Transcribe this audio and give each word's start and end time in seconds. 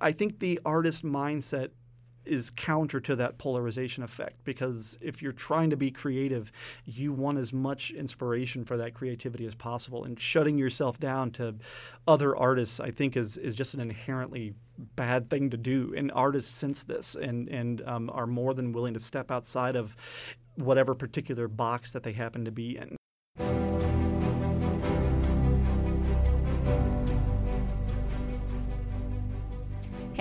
I 0.00 0.12
think 0.12 0.40
the 0.40 0.60
artist 0.64 1.04
mindset 1.04 1.70
is 2.26 2.50
counter 2.50 3.00
to 3.00 3.16
that 3.16 3.38
polarization 3.38 4.02
effect 4.02 4.44
because 4.44 4.98
if 5.00 5.22
you're 5.22 5.32
trying 5.32 5.70
to 5.70 5.76
be 5.76 5.90
creative, 5.90 6.50
you 6.84 7.12
want 7.12 7.38
as 7.38 7.52
much 7.52 7.92
inspiration 7.92 8.64
for 8.64 8.76
that 8.76 8.94
creativity 8.94 9.46
as 9.46 9.54
possible. 9.54 10.04
And 10.04 10.20
shutting 10.20 10.58
yourself 10.58 10.98
down 10.98 11.30
to 11.32 11.54
other 12.06 12.36
artists, 12.36 12.80
I 12.80 12.90
think, 12.90 13.16
is, 13.16 13.36
is 13.36 13.54
just 13.54 13.74
an 13.74 13.80
inherently 13.80 14.54
bad 14.96 15.30
thing 15.30 15.50
to 15.50 15.56
do. 15.56 15.94
And 15.96 16.10
artists 16.12 16.50
sense 16.50 16.82
this 16.82 17.14
and, 17.14 17.48
and 17.48 17.86
um, 17.86 18.10
are 18.12 18.26
more 18.26 18.54
than 18.54 18.72
willing 18.72 18.94
to 18.94 19.00
step 19.00 19.30
outside 19.30 19.76
of 19.76 19.96
whatever 20.56 20.94
particular 20.94 21.48
box 21.48 21.92
that 21.92 22.02
they 22.02 22.12
happen 22.12 22.44
to 22.44 22.50
be 22.50 22.76
in. 22.76 22.95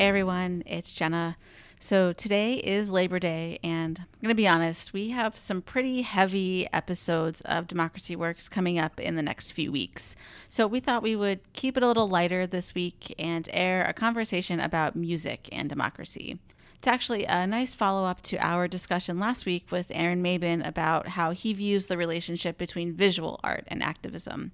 Everyone, 0.06 0.62
it's 0.68 0.92
Jenna. 0.92 1.36
So 1.79 2.14
today 2.14 2.57
is 2.57 2.92
Labor 2.92 3.18
Day, 3.18 3.57
and 3.64 3.98
I'm 3.98 4.21
going 4.21 4.29
to 4.29 4.36
be 4.36 4.48
honest, 4.48 4.93
we 4.93 5.10
have 5.10 5.36
some 5.36 5.64
pretty 5.64 6.04
heavy 6.04 6.71
episodes 6.71 7.42
of 7.42 7.66
Democracy 7.66 8.15
Works 8.15 8.48
coming 8.48 8.78
up 8.78 9.00
in 9.00 9.15
the 9.15 9.24
next 9.24 9.54
few 9.54 9.71
weeks. 9.71 10.15
So 10.48 10.68
we 10.68 10.79
thought 10.79 11.02
we 11.02 11.15
would 11.15 11.39
keep 11.54 11.76
it 11.76 11.82
a 11.82 11.88
little 11.88 12.07
lighter 12.07 12.46
this 12.46 12.76
week 12.76 13.15
and 13.18 13.50
air 13.52 13.84
a 13.84 13.93
conversation 13.93 14.60
about 14.60 14.96
music 14.96 15.50
and 15.52 15.68
democracy. 15.68 16.37
It's 16.78 16.87
actually 16.87 17.26
a 17.26 17.48
nice 17.48 17.74
follow 17.74 18.06
up 18.06 18.21
to 18.26 18.37
our 18.37 18.68
discussion 18.68 19.20
last 19.20 19.48
week 19.48 19.71
with 19.71 19.87
Aaron 19.90 20.21
Maybin 20.21 20.64
about 20.64 21.07
how 21.07 21.32
he 21.32 21.51
views 21.51 21.87
the 21.87 21.98
relationship 21.98 22.60
between 22.60 22.93
visual 22.93 23.40
art 23.43 23.64
and 23.70 23.82
activism. 23.82 24.51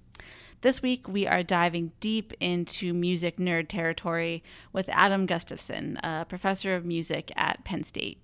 This 0.62 0.80
week, 0.80 1.08
we 1.08 1.26
are 1.26 1.42
diving 1.42 1.90
deep 1.98 2.32
into 2.38 2.94
music 2.94 3.36
nerd 3.36 3.66
territory 3.66 4.44
with 4.72 4.88
Adam 4.90 5.26
Gustafson, 5.26 5.98
a 6.04 6.24
professor 6.24 6.76
of 6.76 6.84
music 6.84 7.32
at 7.34 7.64
Penn 7.64 7.82
State. 7.82 8.18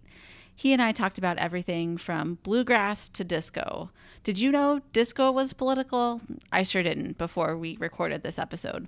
He 0.55 0.73
and 0.73 0.81
I 0.81 0.93
talked 0.93 1.19
about 1.19 1.39
everything 1.39 1.97
from 1.97 2.39
bluegrass 2.45 3.09
to 3.09 3.25
disco. 3.25 3.91
Did 4.23 4.39
you 4.39 4.53
know 4.53 4.83
disco 4.93 5.33
was 5.33 5.53
political? 5.53 6.21
I 6.53 6.63
sure 6.63 6.85
didn't 6.85 7.19
before 7.19 7.57
we 7.57 7.77
recorded 7.81 8.23
this 8.23 8.39
episode. 8.39 8.87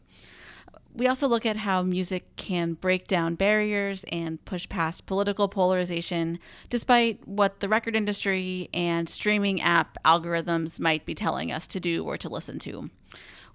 We 0.95 1.09
also 1.09 1.27
look 1.27 1.45
at 1.45 1.57
how 1.57 1.83
music 1.83 2.37
can 2.37 2.75
break 2.75 3.09
down 3.09 3.35
barriers 3.35 4.05
and 4.13 4.45
push 4.45 4.69
past 4.69 5.07
political 5.07 5.49
polarization, 5.49 6.39
despite 6.69 7.27
what 7.27 7.59
the 7.59 7.69
record 7.69 7.97
industry 7.97 8.69
and 8.73 9.09
streaming 9.09 9.61
app 9.61 9.99
algorithms 10.05 10.79
might 10.79 11.05
be 11.05 11.17
telling 11.17 11.51
us 11.51 11.67
to 11.67 11.81
do 11.81 12.05
or 12.05 12.17
to 12.17 12.29
listen 12.29 12.61
to. 12.61 12.91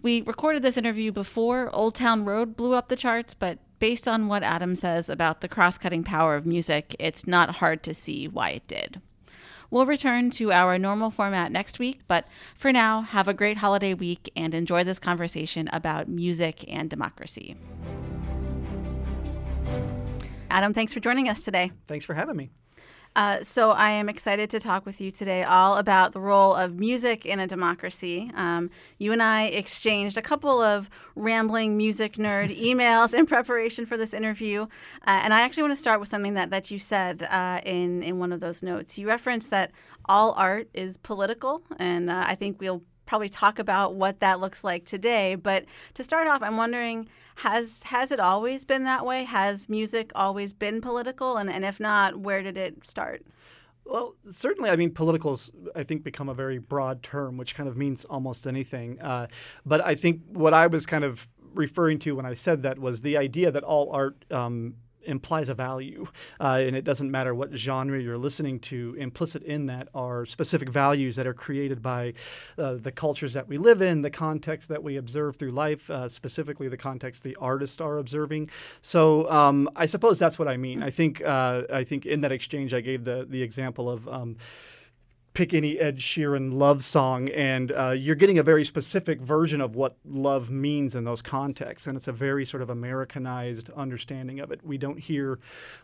We 0.01 0.21
recorded 0.21 0.61
this 0.61 0.77
interview 0.77 1.11
before 1.11 1.73
Old 1.73 1.95
Town 1.95 2.25
Road 2.25 2.55
blew 2.55 2.73
up 2.73 2.89
the 2.89 2.95
charts, 2.95 3.33
but 3.33 3.59
based 3.79 4.07
on 4.07 4.27
what 4.27 4.43
Adam 4.43 4.75
says 4.75 5.09
about 5.09 5.41
the 5.41 5.47
cross 5.47 5.77
cutting 5.77 6.03
power 6.03 6.35
of 6.35 6.45
music, 6.45 6.95
it's 6.99 7.27
not 7.27 7.57
hard 7.57 7.83
to 7.83 7.93
see 7.93 8.27
why 8.27 8.49
it 8.51 8.67
did. 8.67 9.01
We'll 9.71 9.85
return 9.85 10.29
to 10.31 10.51
our 10.51 10.77
normal 10.77 11.09
format 11.09 11.51
next 11.51 11.79
week, 11.79 12.01
but 12.07 12.27
for 12.55 12.71
now, 12.71 13.01
have 13.01 13.27
a 13.27 13.33
great 13.33 13.57
holiday 13.57 13.93
week 13.93 14.31
and 14.35 14.53
enjoy 14.53 14.83
this 14.83 14.99
conversation 14.99 15.69
about 15.73 16.07
music 16.07 16.63
and 16.67 16.89
democracy. 16.89 17.57
Adam, 20.49 20.73
thanks 20.73 20.93
for 20.93 20.99
joining 20.99 21.27
us 21.27 21.43
today. 21.43 21.71
Thanks 21.87 22.05
for 22.05 22.13
having 22.13 22.37
me. 22.37 22.51
Uh, 23.15 23.41
so 23.41 23.71
I 23.71 23.91
am 23.91 24.09
excited 24.09 24.49
to 24.49 24.59
talk 24.59 24.85
with 24.85 24.99
you 24.99 25.09
today 25.09 25.43
all 25.43 25.77
about 25.77 26.11
the 26.11 26.19
role 26.19 26.53
of 26.53 26.75
music 26.75 27.25
in 27.25 27.39
a 27.39 27.47
democracy. 27.47 28.29
Um, 28.35 28.69
you 28.97 29.13
and 29.13 29.23
I 29.23 29.45
exchanged 29.45 30.17
a 30.17 30.21
couple 30.21 30.61
of 30.61 30.89
rambling 31.15 31.77
music 31.77 32.13
nerd 32.15 32.55
emails 32.61 33.13
in 33.13 33.25
preparation 33.25 33.85
for 33.85 33.95
this 33.95 34.13
interview, 34.13 34.63
uh, 35.07 35.21
and 35.23 35.33
I 35.33 35.41
actually 35.41 35.63
want 35.63 35.71
to 35.73 35.79
start 35.79 36.01
with 36.01 36.09
something 36.09 36.33
that 36.33 36.49
that 36.49 36.69
you 36.71 36.77
said 36.77 37.23
uh, 37.23 37.61
in 37.65 38.03
in 38.03 38.19
one 38.19 38.33
of 38.33 38.41
those 38.41 38.61
notes. 38.61 38.97
You 38.97 39.07
referenced 39.07 39.49
that 39.49 39.71
all 40.05 40.33
art 40.33 40.67
is 40.73 40.97
political, 40.97 41.61
and 41.79 42.09
uh, 42.09 42.25
I 42.27 42.35
think 42.35 42.59
we'll 42.59 42.83
probably 43.05 43.29
talk 43.29 43.59
about 43.59 43.95
what 43.95 44.19
that 44.19 44.41
looks 44.41 44.63
like 44.63 44.83
today. 44.83 45.35
But 45.35 45.65
to 45.93 46.03
start 46.03 46.27
off, 46.27 46.41
I'm 46.41 46.57
wondering 46.57 47.07
has 47.35 47.83
has 47.83 48.11
it 48.11 48.19
always 48.19 48.65
been 48.65 48.83
that 48.85 49.05
way? 49.05 49.23
Has 49.23 49.67
music 49.69 50.11
always 50.15 50.53
been 50.53 50.81
political? 50.81 51.37
And, 51.37 51.49
and 51.49 51.65
if 51.65 51.79
not, 51.79 52.17
where 52.17 52.41
did 52.41 52.57
it 52.57 52.85
start? 52.85 53.23
Well, 53.85 54.15
certainly, 54.23 54.71
I 54.71 54.75
mean, 54.75 54.91
politicals, 54.91 55.51
I 55.75 55.83
think, 55.83 56.03
become 56.03 56.27
a 56.27 56.33
very 56.33 56.57
broad 56.57 57.03
term, 57.03 57.37
which 57.37 57.53
kind 57.53 57.69
of 57.69 57.77
means 57.77 58.03
almost 58.05 58.47
anything. 58.47 58.99
Uh, 58.99 59.27
but 59.63 59.79
I 59.85 59.93
think 59.93 60.21
what 60.27 60.55
I 60.55 60.65
was 60.65 60.87
kind 60.87 61.03
of 61.03 61.27
referring 61.53 61.99
to 61.99 62.15
when 62.15 62.25
I 62.25 62.33
said 62.33 62.63
that 62.63 62.79
was 62.79 63.01
the 63.01 63.15
idea 63.15 63.51
that 63.51 63.63
all 63.63 63.91
art 63.91 64.25
um, 64.31 64.75
implies 65.05 65.49
a 65.49 65.53
value, 65.53 66.07
uh, 66.39 66.61
and 66.65 66.75
it 66.75 66.83
doesn't 66.83 67.09
matter 67.09 67.33
what 67.33 67.53
genre 67.53 67.99
you're 67.99 68.17
listening 68.17 68.59
to. 68.59 68.95
Implicit 68.97 69.43
in 69.43 69.67
that 69.67 69.87
are 69.93 70.25
specific 70.25 70.69
values 70.69 71.15
that 71.15 71.27
are 71.27 71.33
created 71.33 71.81
by 71.81 72.13
uh, 72.57 72.75
the 72.75 72.91
cultures 72.91 73.33
that 73.33 73.47
we 73.47 73.57
live 73.57 73.81
in, 73.81 74.01
the 74.01 74.09
context 74.09 74.69
that 74.69 74.83
we 74.83 74.97
observe 74.97 75.35
through 75.35 75.51
life, 75.51 75.89
uh, 75.89 76.07
specifically 76.09 76.67
the 76.67 76.77
context 76.77 77.23
the 77.23 77.37
artists 77.39 77.81
are 77.81 77.97
observing. 77.97 78.49
So 78.81 79.29
um, 79.31 79.69
I 79.75 79.85
suppose 79.85 80.19
that's 80.19 80.39
what 80.39 80.47
I 80.47 80.57
mean. 80.57 80.83
I 80.83 80.89
think 80.89 81.21
uh, 81.23 81.63
I 81.71 81.83
think 81.83 82.05
in 82.05 82.21
that 82.21 82.31
exchange 82.31 82.73
I 82.73 82.81
gave 82.81 83.03
the 83.03 83.25
the 83.29 83.41
example 83.41 83.89
of. 83.89 84.07
Um, 84.07 84.37
pick 85.35 85.53
any 85.53 85.77
Ed 85.77 85.97
Sheeran 85.97 86.53
love 86.53 86.83
song, 86.83 87.29
and 87.29 87.71
uh, 87.73 87.91
you're 87.91 88.15
getting 88.15 88.39
a 88.39 88.43
very 88.43 88.65
specific 88.65 89.21
version 89.21 89.61
of 89.61 89.75
what 89.75 89.97
love 90.05 90.49
means 90.49 90.95
in 90.95 91.03
those 91.03 91.21
contexts. 91.21 91.87
And 91.87 91.95
it's 91.95 92.07
a 92.07 92.13
very 92.13 92.45
sort 92.45 92.63
of 92.63 92.69
Americanized 92.69 93.69
understanding 93.71 94.39
of 94.39 94.51
it. 94.51 94.61
We 94.63 94.77
don't 94.77 94.97
hear 94.97 95.39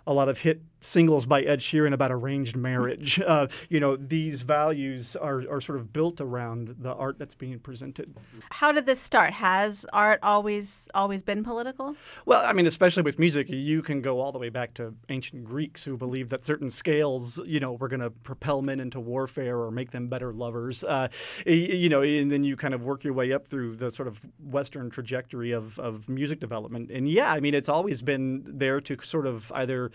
a 0.08 0.14
lot 0.14 0.30
of 0.30 0.40
hit 0.40 0.62
singles 0.80 1.26
by 1.28 1.44
Ed 1.44 1.60
Sheeran 1.60 1.94
about 1.94 2.12
arranged 2.12 2.56
marriage. 2.56 3.20
Uh, 3.32 3.48
you 3.70 3.80
know, 3.80 3.96
these 3.98 4.42
values 4.42 5.16
are, 5.16 5.44
are 5.50 5.62
sort 5.62 5.78
of 5.78 5.94
built 5.94 6.20
around 6.22 6.76
the 6.80 6.94
art 6.94 7.20
that's 7.20 7.36
being 7.36 7.60
presented. 7.60 8.16
How 8.50 8.72
did 8.72 8.86
this 8.86 9.00
start? 9.00 9.34
Has 9.34 9.86
art 9.94 10.20
always 10.24 10.88
always 10.94 11.22
been 11.24 11.44
political? 11.44 11.96
Well, 12.26 12.42
I 12.44 12.54
mean, 12.54 12.68
especially 12.68 13.04
with 13.04 13.20
music, 13.20 13.50
you 13.50 13.82
can 13.82 14.02
go 14.02 14.22
all 14.22 14.32
the 14.32 14.40
way 14.40 14.50
back 14.50 14.74
to 14.76 14.96
ancient 15.10 15.44
Greeks 15.44 15.84
who 15.84 15.98
believed 15.98 16.30
that 16.32 16.46
certain 16.46 16.70
scales, 16.70 17.40
you 17.46 17.60
know, 17.60 17.74
were 17.74 17.90
going 17.90 18.00
to 18.00 18.10
propel 18.10 18.62
men 18.62 18.80
into 18.80 19.00
warfare 19.00 19.41
or 19.50 19.72
make 19.72 19.91
them 19.91 20.07
better 20.07 20.34
lovers. 20.34 20.84
Uh, 20.84 21.07
you 21.46 21.90
know, 21.90 22.02
and 22.02 22.31
then 22.31 22.44
you 22.44 22.56
kind 22.56 22.74
of 22.74 22.84
work 22.84 23.03
your 23.03 23.13
way 23.13 23.31
up 23.31 23.47
through 23.47 23.75
the 23.75 23.91
sort 23.91 24.07
of 24.07 24.19
Western 24.44 24.90
trajectory 24.90 25.52
of, 25.52 25.78
of 25.79 26.09
music 26.09 26.40
development. 26.40 26.91
And 26.91 27.09
yeah, 27.09 27.31
I 27.31 27.40
mean, 27.40 27.53
it's 27.53 27.69
always 27.69 28.02
been 28.02 28.44
there 28.46 28.81
to 28.81 28.97
sort 29.02 29.28
of 29.28 29.52
either 29.53 29.91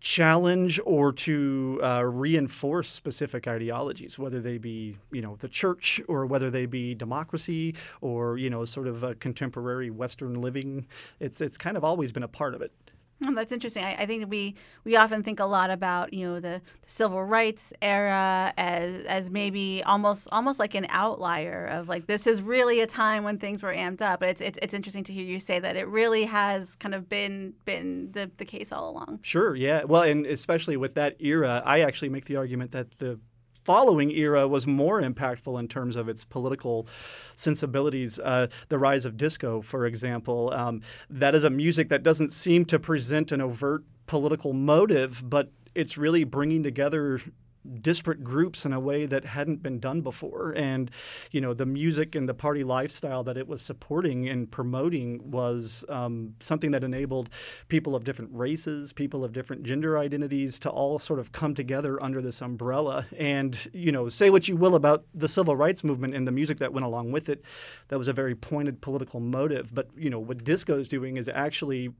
challenge 0.00 0.80
or 0.84 1.12
to 1.12 1.80
uh, 1.82 2.04
reinforce 2.04 2.90
specific 2.90 3.48
ideologies, 3.48 4.18
whether 4.18 4.40
they 4.40 4.58
be, 4.58 4.96
you 5.10 5.22
know, 5.22 5.36
the 5.36 5.48
church 5.48 6.00
or 6.08 6.26
whether 6.26 6.50
they 6.50 6.66
be 6.66 6.94
democracy 6.94 7.74
or, 8.00 8.38
you 8.38 8.50
know, 8.50 8.64
sort 8.64 8.86
of 8.86 9.02
a 9.02 9.14
contemporary 9.14 9.90
Western 9.90 10.40
living. 10.40 10.86
It's, 11.20 11.40
it's 11.40 11.58
kind 11.58 11.76
of 11.76 11.84
always 11.84 12.12
been 12.12 12.22
a 12.22 12.28
part 12.28 12.54
of 12.54 12.62
it. 12.62 12.72
Oh, 13.24 13.34
that's 13.34 13.50
interesting. 13.50 13.84
I, 13.84 13.96
I, 13.96 14.06
think 14.06 14.30
we 14.30 14.54
we 14.84 14.94
often 14.94 15.24
think 15.24 15.40
a 15.40 15.44
lot 15.44 15.70
about 15.70 16.12
you 16.12 16.26
know 16.26 16.34
the, 16.36 16.40
the, 16.40 16.62
civil 16.86 17.24
rights 17.24 17.72
era 17.82 18.52
as 18.56 19.04
as 19.06 19.30
maybe 19.30 19.82
almost 19.84 20.28
almost 20.30 20.60
like 20.60 20.74
an 20.76 20.86
outlier 20.88 21.66
of 21.66 21.88
like 21.88 22.06
this 22.06 22.28
is 22.28 22.40
really 22.40 22.80
a 22.80 22.86
time 22.86 23.24
when 23.24 23.38
things 23.38 23.62
were 23.62 23.74
amped 23.74 24.02
up. 24.02 24.20
But 24.20 24.28
it's 24.28 24.40
it's, 24.40 24.58
it's 24.62 24.74
interesting 24.74 25.02
to 25.04 25.12
hear 25.12 25.24
you 25.24 25.40
say 25.40 25.58
that 25.58 25.76
it 25.76 25.88
really 25.88 26.26
has 26.26 26.76
kind 26.76 26.94
of 26.94 27.08
been 27.08 27.54
been 27.64 28.12
the, 28.12 28.30
the 28.36 28.44
case 28.44 28.70
all 28.70 28.88
along. 28.88 29.18
Sure. 29.22 29.56
Yeah. 29.56 29.82
Well, 29.82 30.02
and 30.02 30.24
especially 30.24 30.76
with 30.76 30.94
that 30.94 31.16
era, 31.18 31.60
I 31.64 31.80
actually 31.80 32.10
make 32.10 32.26
the 32.26 32.36
argument 32.36 32.70
that 32.72 32.98
the 32.98 33.18
following 33.68 34.10
era 34.12 34.48
was 34.48 34.66
more 34.66 35.02
impactful 35.02 35.60
in 35.60 35.68
terms 35.68 35.94
of 35.94 36.08
its 36.08 36.24
political 36.24 36.88
sensibilities. 37.34 38.18
Uh, 38.18 38.46
the 38.70 38.78
rise 38.78 39.04
of 39.04 39.18
disco, 39.18 39.60
for 39.60 39.84
example, 39.84 40.50
um, 40.54 40.80
that 41.10 41.34
is 41.34 41.44
a 41.44 41.50
music 41.50 41.90
that 41.90 42.02
doesn't 42.02 42.32
seem 42.32 42.64
to 42.64 42.78
present 42.78 43.30
an 43.30 43.42
overt 43.42 43.84
political 44.06 44.54
motive, 44.54 45.22
but 45.22 45.52
it's 45.74 45.98
really 45.98 46.24
bringing 46.24 46.62
together 46.62 47.20
disparate 47.80 48.22
groups 48.22 48.64
in 48.64 48.72
a 48.72 48.80
way 48.80 49.06
that 49.06 49.24
hadn't 49.24 49.62
been 49.62 49.78
done 49.78 50.00
before. 50.00 50.52
And, 50.56 50.90
you 51.30 51.40
know, 51.40 51.54
the 51.54 51.66
music 51.66 52.14
and 52.14 52.28
the 52.28 52.34
party 52.34 52.64
lifestyle 52.64 53.22
that 53.24 53.36
it 53.36 53.46
was 53.46 53.62
supporting 53.62 54.28
and 54.28 54.50
promoting 54.50 55.30
was 55.30 55.84
um, 55.88 56.34
something 56.40 56.70
that 56.72 56.84
enabled 56.84 57.28
people 57.68 57.94
of 57.94 58.04
different 58.04 58.30
races, 58.34 58.92
people 58.92 59.24
of 59.24 59.32
different 59.32 59.62
gender 59.62 59.98
identities 59.98 60.58
to 60.60 60.70
all 60.70 60.98
sort 60.98 61.18
of 61.18 61.32
come 61.32 61.54
together 61.54 62.02
under 62.02 62.22
this 62.22 62.40
umbrella. 62.40 63.06
And, 63.16 63.68
you 63.72 63.92
know, 63.92 64.08
say 64.08 64.30
what 64.30 64.48
you 64.48 64.56
will 64.56 64.74
about 64.74 65.04
the 65.14 65.28
civil 65.28 65.56
rights 65.56 65.84
movement 65.84 66.14
and 66.14 66.26
the 66.26 66.32
music 66.32 66.58
that 66.58 66.72
went 66.72 66.86
along 66.86 67.12
with 67.12 67.28
it, 67.28 67.44
that 67.88 67.98
was 67.98 68.08
a 68.08 68.12
very 68.12 68.34
pointed 68.34 68.80
political 68.80 69.20
motive. 69.20 69.74
But, 69.74 69.88
you 69.96 70.10
know, 70.10 70.18
what 70.18 70.44
disco 70.44 70.78
is 70.78 70.88
doing 70.88 71.16
is 71.16 71.28
actually 71.28 71.90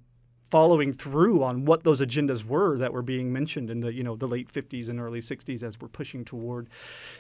following 0.50 0.92
through 0.92 1.42
on 1.42 1.64
what 1.64 1.84
those 1.84 2.00
agendas 2.00 2.44
were 2.44 2.78
that 2.78 2.92
were 2.92 3.02
being 3.02 3.32
mentioned 3.32 3.70
in 3.70 3.80
the 3.80 3.92
you 3.92 4.02
know 4.02 4.16
the 4.16 4.28
late 4.28 4.52
50s 4.52 4.88
and 4.88 5.00
early 5.00 5.20
60s 5.20 5.62
as 5.62 5.80
we're 5.80 5.88
pushing 5.88 6.24
toward 6.24 6.68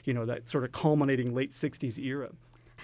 you 0.04 0.14
know 0.14 0.24
that 0.24 0.48
sort 0.48 0.64
of 0.64 0.72
culminating 0.72 1.34
late 1.34 1.50
60s 1.50 1.98
era 1.98 2.30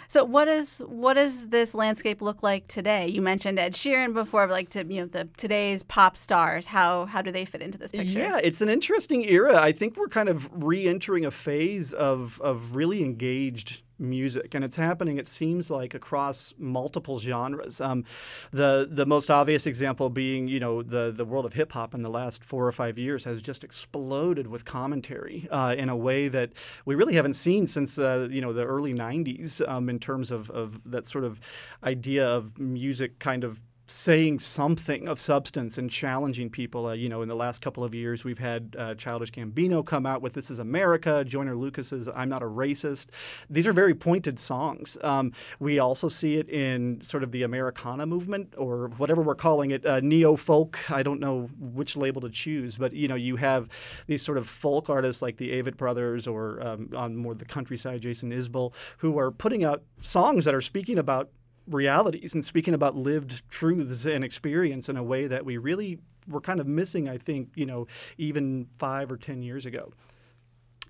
So 0.08 0.24
what 0.24 0.48
is 0.48 0.82
what 0.86 1.14
does 1.14 1.48
this 1.48 1.74
landscape 1.74 2.20
look 2.20 2.42
like 2.42 2.68
today? 2.68 3.06
You 3.08 3.22
mentioned 3.22 3.58
Ed 3.58 3.72
Sheeran 3.74 4.12
before, 4.12 4.46
like 4.48 4.68
to 4.70 4.84
you 4.84 5.00
know 5.00 5.06
the 5.06 5.28
today's 5.36 5.82
pop 5.82 6.16
stars. 6.16 6.66
How 6.66 7.06
how 7.06 7.22
do 7.22 7.30
they 7.32 7.44
fit 7.44 7.62
into 7.62 7.78
this 7.78 7.92
picture? 7.92 8.18
Yeah, 8.18 8.38
it's 8.42 8.60
an 8.60 8.68
interesting 8.68 9.24
era. 9.24 9.56
I 9.56 9.72
think 9.72 9.96
we're 9.96 10.08
kind 10.08 10.28
of 10.28 10.50
re-entering 10.52 11.24
a 11.24 11.30
phase 11.30 11.92
of 11.94 12.40
of 12.42 12.76
really 12.76 13.02
engaged 13.02 13.83
music, 13.98 14.54
and 14.54 14.64
it's 14.64 14.76
happening. 14.76 15.18
It 15.18 15.28
seems 15.28 15.70
like 15.70 15.94
across 15.94 16.54
multiple 16.58 17.18
genres. 17.18 17.80
Um, 17.80 18.04
the 18.50 18.88
the 18.90 19.06
most 19.06 19.30
obvious 19.30 19.66
example 19.66 20.10
being, 20.10 20.48
you 20.48 20.60
know, 20.60 20.82
the 20.82 21.12
the 21.14 21.24
world 21.24 21.46
of 21.46 21.52
hip 21.52 21.72
hop 21.72 21.94
in 21.94 22.02
the 22.02 22.10
last 22.10 22.44
four 22.44 22.66
or 22.66 22.72
five 22.72 22.98
years 22.98 23.24
has 23.24 23.42
just 23.42 23.64
exploded 23.64 24.46
with 24.46 24.64
commentary 24.64 25.48
uh, 25.50 25.74
in 25.76 25.88
a 25.88 25.96
way 25.96 26.28
that 26.28 26.52
we 26.84 26.94
really 26.94 27.14
haven't 27.14 27.34
seen 27.34 27.66
since 27.66 27.98
uh, 27.98 28.28
you 28.30 28.40
know 28.40 28.52
the 28.52 28.64
early 28.64 28.94
'90s 28.94 29.66
um, 29.68 29.88
in 29.88 29.98
terms 29.98 30.30
of 30.30 30.50
of 30.50 30.80
that 30.84 31.06
sort 31.06 31.24
of 31.24 31.40
idea 31.82 32.26
of 32.26 32.58
music 32.58 33.18
kind 33.18 33.44
of 33.44 33.62
saying 33.86 34.38
something 34.38 35.08
of 35.08 35.20
substance 35.20 35.76
and 35.76 35.90
challenging 35.90 36.48
people. 36.48 36.86
Uh, 36.86 36.92
you 36.92 37.08
know, 37.08 37.22
in 37.22 37.28
the 37.28 37.34
last 37.34 37.60
couple 37.60 37.84
of 37.84 37.94
years, 37.94 38.24
we've 38.24 38.38
had 38.38 38.74
uh, 38.78 38.94
Childish 38.94 39.30
Gambino 39.32 39.84
come 39.84 40.06
out 40.06 40.22
with 40.22 40.32
"This 40.32 40.50
Is 40.50 40.58
America," 40.58 41.24
Joyner 41.24 41.54
Lucas's 41.54 42.08
"I'm 42.14 42.28
Not 42.28 42.42
a 42.42 42.46
Racist." 42.46 43.08
These 43.50 43.66
are 43.66 43.72
very 43.72 43.94
pointed 43.94 44.38
songs. 44.38 44.96
Um, 45.02 45.32
we 45.58 45.78
also 45.78 46.08
see 46.08 46.36
it 46.36 46.48
in 46.48 47.00
sort 47.02 47.22
of 47.22 47.32
the 47.32 47.42
Americana 47.42 48.06
movement, 48.06 48.54
or 48.56 48.88
whatever 48.96 49.22
we're 49.22 49.34
calling 49.34 49.70
it, 49.70 49.84
uh, 49.84 50.00
neo 50.00 50.36
folk. 50.36 50.90
I 50.90 51.02
don't 51.02 51.20
know 51.20 51.50
which 51.58 51.96
label 51.96 52.20
to 52.22 52.30
choose, 52.30 52.76
but 52.76 52.92
you 52.92 53.08
know, 53.08 53.14
you 53.14 53.36
have 53.36 53.68
these 54.06 54.22
sort 54.22 54.38
of 54.38 54.48
folk 54.48 54.88
artists 54.88 55.20
like 55.20 55.36
the 55.36 55.50
Avett 55.62 55.76
Brothers, 55.76 56.26
or 56.26 56.62
um, 56.66 56.90
on 56.96 57.16
more 57.16 57.34
the 57.34 57.44
countryside, 57.44 58.00
Jason 58.00 58.30
Isbell, 58.32 58.72
who 58.98 59.18
are 59.18 59.30
putting 59.30 59.64
out 59.64 59.82
songs 60.00 60.44
that 60.46 60.54
are 60.54 60.62
speaking 60.62 60.98
about 60.98 61.28
realities 61.66 62.34
and 62.34 62.44
speaking 62.44 62.74
about 62.74 62.96
lived 62.96 63.48
truths 63.48 64.04
and 64.04 64.24
experience 64.24 64.88
in 64.88 64.96
a 64.96 65.02
way 65.02 65.26
that 65.26 65.44
we 65.44 65.56
really 65.56 65.98
were 66.28 66.40
kind 66.40 66.60
of 66.60 66.66
missing, 66.66 67.08
I 67.08 67.18
think, 67.18 67.50
you 67.54 67.66
know, 67.66 67.86
even 68.18 68.68
five 68.78 69.10
or 69.10 69.16
ten 69.16 69.42
years 69.42 69.66
ago. 69.66 69.92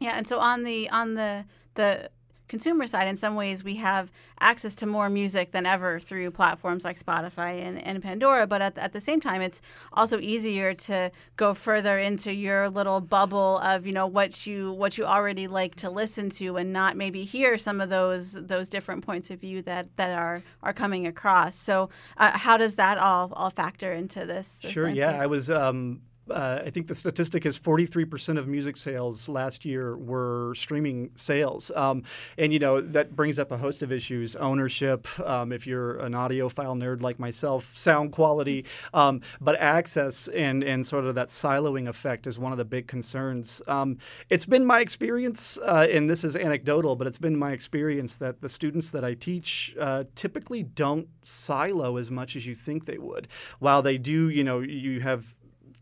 Yeah, 0.00 0.16
and 0.16 0.26
so 0.26 0.38
on 0.38 0.64
the 0.64 0.88
on 0.90 1.14
the 1.14 1.44
the 1.74 2.10
consumer 2.48 2.86
side, 2.86 3.08
in 3.08 3.16
some 3.16 3.34
ways, 3.34 3.64
we 3.64 3.76
have 3.76 4.12
access 4.40 4.74
to 4.76 4.86
more 4.86 5.08
music 5.08 5.52
than 5.52 5.66
ever 5.66 5.98
through 5.98 6.30
platforms 6.30 6.84
like 6.84 6.98
Spotify 6.98 7.64
and, 7.64 7.82
and 7.82 8.02
Pandora. 8.02 8.46
But 8.46 8.62
at, 8.62 8.78
at 8.78 8.92
the 8.92 9.00
same 9.00 9.20
time, 9.20 9.40
it's 9.42 9.60
also 9.92 10.20
easier 10.20 10.74
to 10.74 11.10
go 11.36 11.54
further 11.54 11.98
into 11.98 12.32
your 12.32 12.68
little 12.68 13.00
bubble 13.00 13.58
of 13.58 13.86
you 13.86 13.92
know 13.92 14.06
what 14.06 14.46
you 14.46 14.72
what 14.72 14.98
you 14.98 15.04
already 15.04 15.46
like 15.46 15.74
to 15.76 15.90
listen 15.90 16.30
to, 16.30 16.56
and 16.56 16.72
not 16.72 16.96
maybe 16.96 17.24
hear 17.24 17.56
some 17.58 17.80
of 17.80 17.90
those 17.90 18.32
those 18.32 18.68
different 18.68 19.04
points 19.04 19.30
of 19.30 19.40
view 19.40 19.62
that 19.62 19.96
that 19.96 20.16
are 20.18 20.42
are 20.62 20.72
coming 20.72 21.06
across. 21.06 21.54
So, 21.54 21.90
uh, 22.16 22.36
how 22.38 22.56
does 22.56 22.76
that 22.76 22.98
all 22.98 23.32
all 23.34 23.50
factor 23.50 23.92
into 23.92 24.26
this? 24.26 24.58
this 24.62 24.72
sure. 24.72 24.84
landscape? 24.84 25.00
Yeah, 25.00 25.22
I 25.22 25.26
was. 25.26 25.50
Um 25.50 26.02
uh, 26.30 26.62
I 26.64 26.70
think 26.70 26.86
the 26.86 26.94
statistic 26.94 27.44
is 27.46 27.58
43% 27.58 28.38
of 28.38 28.48
music 28.48 28.76
sales 28.76 29.28
last 29.28 29.64
year 29.64 29.96
were 29.96 30.54
streaming 30.54 31.10
sales. 31.16 31.70
Um, 31.74 32.04
and, 32.38 32.52
you 32.52 32.58
know, 32.58 32.80
that 32.80 33.14
brings 33.14 33.38
up 33.38 33.50
a 33.50 33.56
host 33.56 33.82
of 33.82 33.92
issues 33.92 34.36
ownership, 34.36 35.08
um, 35.20 35.52
if 35.52 35.66
you're 35.66 35.96
an 35.98 36.12
audiophile 36.12 36.76
nerd 36.76 37.02
like 37.02 37.18
myself, 37.18 37.76
sound 37.76 38.12
quality, 38.12 38.64
um, 38.92 39.20
but 39.40 39.56
access 39.56 40.28
and, 40.28 40.62
and 40.64 40.86
sort 40.86 41.04
of 41.04 41.14
that 41.14 41.28
siloing 41.28 41.88
effect 41.88 42.26
is 42.26 42.38
one 42.38 42.52
of 42.52 42.58
the 42.58 42.64
big 42.64 42.86
concerns. 42.86 43.60
Um, 43.66 43.98
it's 44.30 44.46
been 44.46 44.64
my 44.64 44.80
experience, 44.80 45.58
uh, 45.62 45.86
and 45.90 46.08
this 46.08 46.24
is 46.24 46.36
anecdotal, 46.36 46.96
but 46.96 47.06
it's 47.06 47.18
been 47.18 47.36
my 47.36 47.52
experience 47.52 48.16
that 48.16 48.40
the 48.40 48.48
students 48.48 48.90
that 48.92 49.04
I 49.04 49.14
teach 49.14 49.74
uh, 49.78 50.04
typically 50.14 50.62
don't 50.62 51.08
silo 51.22 51.96
as 51.96 52.10
much 52.10 52.36
as 52.36 52.46
you 52.46 52.54
think 52.54 52.86
they 52.86 52.98
would. 52.98 53.28
While 53.58 53.82
they 53.82 53.98
do, 53.98 54.28
you 54.28 54.44
know, 54.44 54.60
you 54.60 55.00
have 55.00 55.34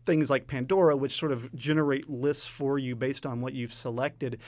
things 0.05 0.29
like 0.29 0.47
Pandora, 0.47 0.95
which 0.95 1.17
sort 1.17 1.31
of 1.31 1.53
generate 1.55 2.09
lists 2.09 2.45
for 2.45 2.77
you 2.77 2.95
based 2.95 3.25
on 3.25 3.41
what 3.41 3.53
you've 3.53 3.73
selected, 3.73 4.39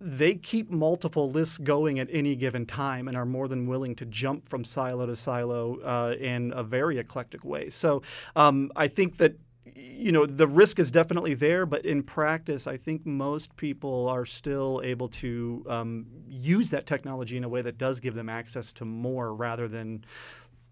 they 0.00 0.34
keep 0.34 0.70
multiple 0.70 1.30
lists 1.30 1.58
going 1.58 2.00
at 2.00 2.08
any 2.10 2.34
given 2.34 2.66
time 2.66 3.06
and 3.06 3.16
are 3.16 3.24
more 3.24 3.46
than 3.46 3.68
willing 3.68 3.94
to 3.94 4.04
jump 4.04 4.48
from 4.48 4.64
silo 4.64 5.06
to 5.06 5.14
silo 5.14 5.78
uh, 5.80 6.14
in 6.18 6.52
a 6.56 6.64
very 6.64 6.98
eclectic 6.98 7.44
way. 7.44 7.70
So 7.70 8.02
um, 8.34 8.72
I 8.74 8.88
think 8.88 9.18
that 9.18 9.36
you 9.74 10.10
know 10.10 10.26
the 10.26 10.48
risk 10.48 10.78
is 10.78 10.90
definitely 10.90 11.34
there 11.34 11.64
but 11.64 11.84
in 11.86 12.02
practice 12.02 12.66
i 12.66 12.76
think 12.76 13.06
most 13.06 13.54
people 13.56 14.08
are 14.08 14.26
still 14.26 14.80
able 14.84 15.08
to 15.08 15.64
um, 15.68 16.06
use 16.28 16.70
that 16.70 16.84
technology 16.84 17.36
in 17.36 17.44
a 17.44 17.48
way 17.48 17.62
that 17.62 17.78
does 17.78 18.00
give 18.00 18.14
them 18.14 18.28
access 18.28 18.72
to 18.72 18.84
more 18.84 19.32
rather 19.32 19.68
than 19.68 20.04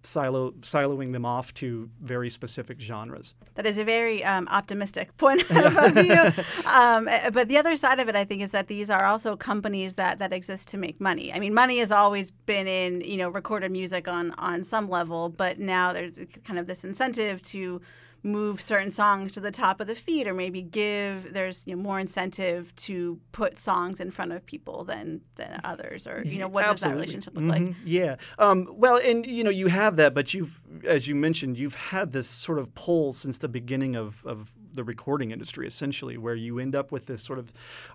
silo 0.03 0.53
siloing 0.63 1.13
them 1.13 1.25
off 1.25 1.53
to 1.55 1.91
very 2.01 2.31
specific 2.31 2.81
genres. 2.81 3.35
That 3.55 3.67
is 3.67 3.79
a 3.79 3.85
very 3.85 4.25
um, 4.25 4.49
optimistic 4.49 5.17
point 5.19 5.49
of 5.51 5.93
view. 5.95 6.33
Um, 6.71 7.09
eh, 7.09 7.31
but 7.31 7.49
the 7.49 7.59
other 7.59 7.77
side 7.77 7.99
of 7.99 8.09
it, 8.09 8.15
I 8.15 8.25
think, 8.25 8.43
is 8.43 8.53
that 8.53 8.69
these 8.69 8.91
are 8.91 9.05
also 9.05 9.35
companies 9.37 9.97
that 9.97 10.19
that 10.21 10.33
exist 10.33 10.69
to 10.69 10.79
make 10.79 11.01
money. 11.01 11.33
I 11.33 11.41
mean, 11.41 11.53
money 11.53 11.79
has 11.79 11.91
always 11.91 12.31
been 12.31 12.69
in 12.69 13.01
you 13.01 13.17
know 13.17 13.29
recorded 13.29 13.73
music 13.73 14.07
on 14.07 14.33
on 14.33 14.63
some 14.65 14.89
level, 14.89 15.29
but 15.29 15.59
now 15.59 15.93
there's 15.93 16.13
kind 16.45 16.59
of 16.59 16.67
this 16.67 16.85
incentive 16.85 17.43
to 17.43 17.81
move 18.23 18.61
certain 18.61 18.93
songs 18.93 19.33
to 19.33 19.41
the 19.41 19.51
top 19.51 19.81
of 19.81 19.87
the 19.87 19.95
feed 19.95 20.27
or 20.27 20.35
maybe 20.35 20.61
give 20.61 21.33
there's 21.33 21.67
you 21.67 21.75
know, 21.75 21.83
more 21.83 21.99
incentive 21.99 22.75
to 22.77 23.19
put 23.33 23.59
songs 23.59 24.01
in 24.01 24.11
front 24.11 24.33
of 24.33 24.45
people 24.45 24.85
than 24.85 25.21
than 25.37 25.61
others 25.65 26.07
or 26.07 26.23
you 26.25 26.39
know 26.39 26.49
what 26.49 26.65
Absolutely. 26.65 26.75
does 26.75 26.81
that 26.83 26.95
relationship 26.95 27.35
look 27.35 27.45
mm-hmm. 27.45 27.67
like 27.67 27.77
yeah 27.85 28.17
um, 28.39 28.69
well 28.73 29.01
and 29.03 29.25
you 29.25 29.43
know 29.43 29.51
you 29.51 29.69
have 29.69 29.97
that 29.97 30.13
but 30.13 30.35
you've 30.35 30.63
as 30.85 31.09
you 31.09 31.15
mentioned 31.15 31.57
you've 31.57 31.75
had 31.75 32.13
this 32.13 32.29
sort 32.29 32.59
of 32.59 32.75
pull 32.75 33.13
since 33.13 33.39
the 33.39 33.49
beginning 33.49 33.97
of, 33.97 34.25
of 34.27 34.51
the 34.75 34.85
recording 34.85 35.31
industry 35.31 35.67
essentially 35.67 36.19
where 36.19 36.35
you 36.35 36.59
end 36.59 36.75
up 36.75 36.93
with 36.93 37.07
this 37.07 37.23
sort 37.23 37.39
of 37.39 37.53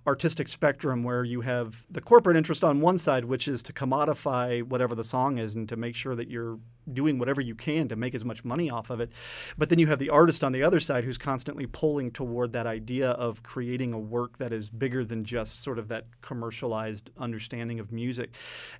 artistic 0.07 0.47
spectrum 0.47 1.03
where 1.03 1.23
you 1.23 1.41
have 1.41 1.85
the 1.89 2.01
corporate 2.01 2.35
interest 2.35 2.63
on 2.63 2.81
one 2.81 2.97
side 2.97 3.25
which 3.25 3.47
is 3.47 3.61
to 3.61 3.71
commodify 3.71 4.63
whatever 4.63 4.95
the 4.95 5.03
song 5.03 5.37
is 5.37 5.53
and 5.53 5.69
to 5.69 5.75
make 5.75 5.95
sure 5.95 6.15
that 6.15 6.29
you're 6.29 6.57
doing 6.91 7.17
whatever 7.17 7.41
you 7.41 7.55
can 7.55 7.87
to 7.87 7.95
make 7.95 8.15
as 8.15 8.25
much 8.25 8.43
money 8.43 8.69
off 8.69 8.89
of 8.89 8.99
it. 8.99 9.11
But 9.57 9.69
then 9.69 9.79
you 9.79 9.87
have 9.87 9.99
the 9.99 10.09
artist 10.09 10.43
on 10.43 10.51
the 10.51 10.63
other 10.63 10.79
side 10.79 11.03
who's 11.03 11.17
constantly 11.17 11.65
pulling 11.65 12.11
toward 12.11 12.53
that 12.53 12.67
idea 12.67 13.11
of 13.11 13.43
creating 13.43 13.93
a 13.93 13.99
work 13.99 14.37
that 14.37 14.53
is 14.53 14.69
bigger 14.69 15.03
than 15.03 15.23
just 15.23 15.61
sort 15.61 15.79
of 15.79 15.87
that 15.87 16.05
commercialized 16.21 17.09
understanding 17.17 17.79
of 17.79 17.91
music. 17.91 18.31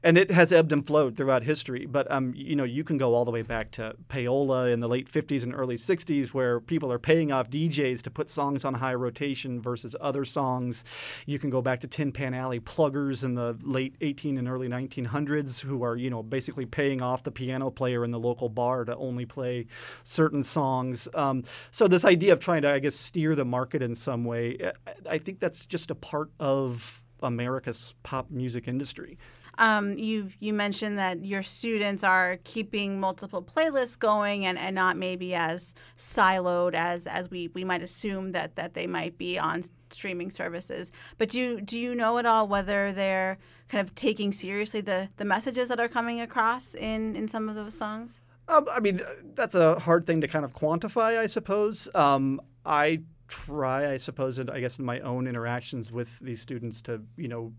And 0.04 0.18
it 0.18 0.32
has 0.32 0.52
ebbed 0.52 0.72
and 0.72 0.86
flowed 0.86 1.18
throughout 1.18 1.44
history. 1.44 1.86
But 1.86 2.10
um, 2.12 2.34
you 2.36 2.56
know 2.56 2.64
you 2.64 2.84
can 2.84 2.98
go 2.98 3.14
all 3.14 3.26
the 3.26 3.32
way 3.32 3.42
back 3.42 3.72
to 3.72 3.96
payola 4.10 4.72
in 4.72 4.80
the 4.80 4.88
late 4.88 5.12
50s 5.12 5.44
and 5.44 5.54
early 5.54 5.76
60s 5.76 6.30
where 6.30 6.60
people 6.60 6.92
are 6.92 7.00
paying 7.00 7.32
off 7.32 7.50
DJs 7.50 8.02
to 8.04 8.10
put 8.10 8.30
songs 8.30 8.66
on 8.66 8.76
high 8.76 8.94
rotation 8.94 9.62
versus 9.62 9.96
other 10.02 10.26
songs. 10.26 10.84
You 11.26 11.40
can 11.40 11.50
go 11.50 11.62
back 11.62 11.80
to 11.82 11.88
Tin 11.88 12.12
Pan 12.12 12.34
Alley 12.34 12.60
pluggers 12.60 13.24
in 13.24 13.36
the 13.36 13.58
late 13.62 13.96
18 14.02 14.38
and 14.38 14.48
early 14.48 14.68
1900s 14.68 15.62
who 15.62 15.84
are, 15.84 15.96
you 15.96 16.10
know, 16.10 16.24
basically 16.24 16.66
paying 16.66 17.02
off 17.02 17.24
the 17.24 17.32
piano 17.32 17.70
player 17.70 17.95
in 18.04 18.12
the 18.12 18.20
local 18.20 18.50
bar 18.50 18.86
to 18.86 18.96
only 18.98 19.26
play 19.26 19.68
certain 20.04 20.44
songs. 20.44 21.08
Um, 21.14 21.44
so 21.72 21.88
this 21.88 22.06
idea 22.06 22.34
of 22.34 22.40
trying 22.40 22.64
to, 22.64 22.70
I 22.70 22.80
guess, 22.80 22.96
steer 22.96 23.36
the 23.36 23.46
market 23.46 23.82
in 23.82 23.96
some 23.96 24.26
way, 24.26 24.72
I 25.10 25.18
think 25.18 25.40
that's 25.40 25.66
just 25.66 25.92
a 25.92 25.96
part 25.96 26.32
of 26.40 27.04
America's 27.22 27.94
pop 28.04 28.30
music 28.30 28.68
industry. 28.68 29.18
Um, 29.58 29.98
you 29.98 30.30
you 30.40 30.54
mentioned 30.54 30.98
that 30.98 31.24
your 31.26 31.44
students 31.44 32.04
are 32.04 32.38
keeping 32.44 33.00
multiple 33.00 33.42
playlists 33.42 33.98
going 33.98 34.46
and, 34.46 34.58
and 34.58 34.76
not 34.76 34.98
maybe 34.98 35.34
as 35.34 35.74
siloed 35.98 36.74
as, 36.74 37.08
as 37.08 37.30
we, 37.30 37.50
we 37.50 37.64
might 37.64 37.82
assume 37.82 38.32
that, 38.34 38.56
that 38.56 38.74
they 38.74 38.88
might 38.88 39.18
be 39.18 39.40
on 39.40 39.64
streaming 39.90 40.32
services. 40.32 40.92
But 41.18 41.30
do 41.30 41.40
you, 41.40 41.62
do 41.62 41.80
you 41.80 41.96
know 41.96 42.18
at 42.18 42.26
all 42.26 42.48
whether 42.48 42.92
they're 42.92 43.38
kind 43.70 43.88
of 43.88 43.96
taking 43.96 44.32
seriously 44.32 44.82
the, 44.82 45.10
the 45.18 45.26
messages 45.26 45.70
that 45.70 45.80
are 45.80 45.88
coming 45.88 46.20
across 46.20 46.76
in, 46.76 47.16
in 47.16 47.28
some 47.28 47.50
of 47.50 47.56
those 47.56 47.78
songs? 47.78 48.20
Um, 48.48 48.68
I 48.72 48.80
mean, 48.80 49.02
that's 49.34 49.56
a 49.56 49.80
hard 49.80 50.06
thing 50.06 50.22
to 50.22 50.28
kind 50.28 50.46
of 50.46 50.54
quantify, 50.54 51.18
I 51.18 51.26
suppose. 51.28 51.90
Um, 51.96 52.42
I 52.66 53.02
try, 53.28 53.92
I 53.92 53.98
suppose, 53.98 54.40
I 54.40 54.60
guess 54.60 54.78
in 54.78 54.86
my 54.86 55.00
own 55.00 55.28
interactions 55.28 55.92
with 55.92 56.20
these 56.20 56.42
students 56.42 56.82
to, 56.82 57.02
you 57.18 57.28
know, 57.28 57.54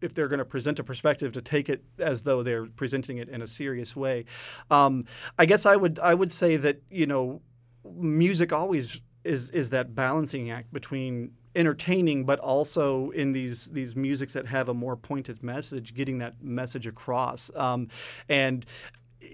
if 0.00 0.14
they're 0.14 0.28
going 0.28 0.38
to 0.38 0.44
present 0.44 0.78
a 0.78 0.84
perspective 0.84 1.32
to 1.32 1.42
take 1.42 1.68
it 1.68 1.84
as 1.98 2.22
though 2.22 2.42
they're 2.42 2.66
presenting 2.66 3.18
it 3.18 3.28
in 3.28 3.42
a 3.42 3.46
serious 3.46 3.94
way. 3.94 4.24
Um, 4.70 5.04
I 5.38 5.46
guess 5.46 5.66
I 5.66 5.76
would 5.76 5.98
I 5.98 6.14
would 6.14 6.32
say 6.32 6.56
that 6.56 6.82
you 6.90 7.06
know 7.06 7.42
music 7.84 8.52
always 8.52 9.00
is 9.24 9.50
is 9.50 9.70
that 9.70 9.94
balancing 9.94 10.50
act 10.50 10.72
between 10.72 11.32
entertaining 11.56 12.24
but 12.24 12.38
also 12.38 13.10
in 13.10 13.32
these 13.32 13.66
these 13.68 13.96
musics 13.96 14.34
that 14.34 14.46
have 14.46 14.68
a 14.68 14.74
more 14.74 14.96
pointed 14.96 15.42
message 15.42 15.94
getting 15.94 16.18
that 16.18 16.40
message 16.40 16.86
across 16.86 17.50
um, 17.56 17.88
and 18.28 18.64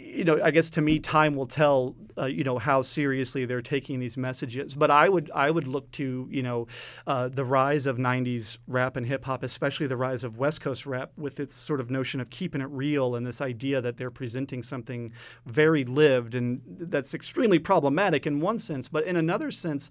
you 0.07 0.25
know, 0.25 0.41
I 0.43 0.51
guess 0.51 0.71
to 0.71 0.81
me, 0.81 0.99
time 0.99 1.35
will 1.35 1.47
tell. 1.47 1.95
Uh, 2.19 2.25
you 2.25 2.45
know 2.45 2.57
how 2.57 2.81
seriously 2.81 3.45
they're 3.45 3.61
taking 3.61 4.01
these 4.01 4.17
messages, 4.17 4.75
but 4.75 4.91
I 4.91 5.07
would 5.07 5.31
I 5.35 5.51
would 5.51 5.69
look 5.69 5.91
to 5.93 6.27
you 6.31 6.43
know 6.43 6.67
uh, 7.07 7.29
the 7.29 7.45
rise 7.45 7.87
of 7.87 7.99
'90s 7.99 8.57
rap 8.67 8.97
and 8.97 9.05
hip 9.05 9.25
hop, 9.27 9.43
especially 9.43 9.87
the 9.87 9.99
rise 9.99 10.25
of 10.25 10.39
West 10.39 10.63
Coast 10.63 10.87
rap, 10.87 11.13
with 11.19 11.39
its 11.39 11.55
sort 11.55 11.79
of 11.79 11.91
notion 11.91 12.21
of 12.21 12.31
keeping 12.31 12.63
it 12.63 12.71
real 12.71 13.17
and 13.17 13.27
this 13.27 13.43
idea 13.43 13.83
that 13.83 13.99
they're 13.99 14.11
presenting 14.11 14.63
something 14.63 15.13
very 15.45 15.85
lived, 15.85 16.35
and 16.35 16.63
that's 16.67 17.13
extremely 17.13 17.59
problematic 17.59 18.27
in 18.27 18.41
one 18.41 18.59
sense, 18.59 18.89
but 18.89 19.05
in 19.05 19.17
another 19.17 19.51
sense, 19.51 19.91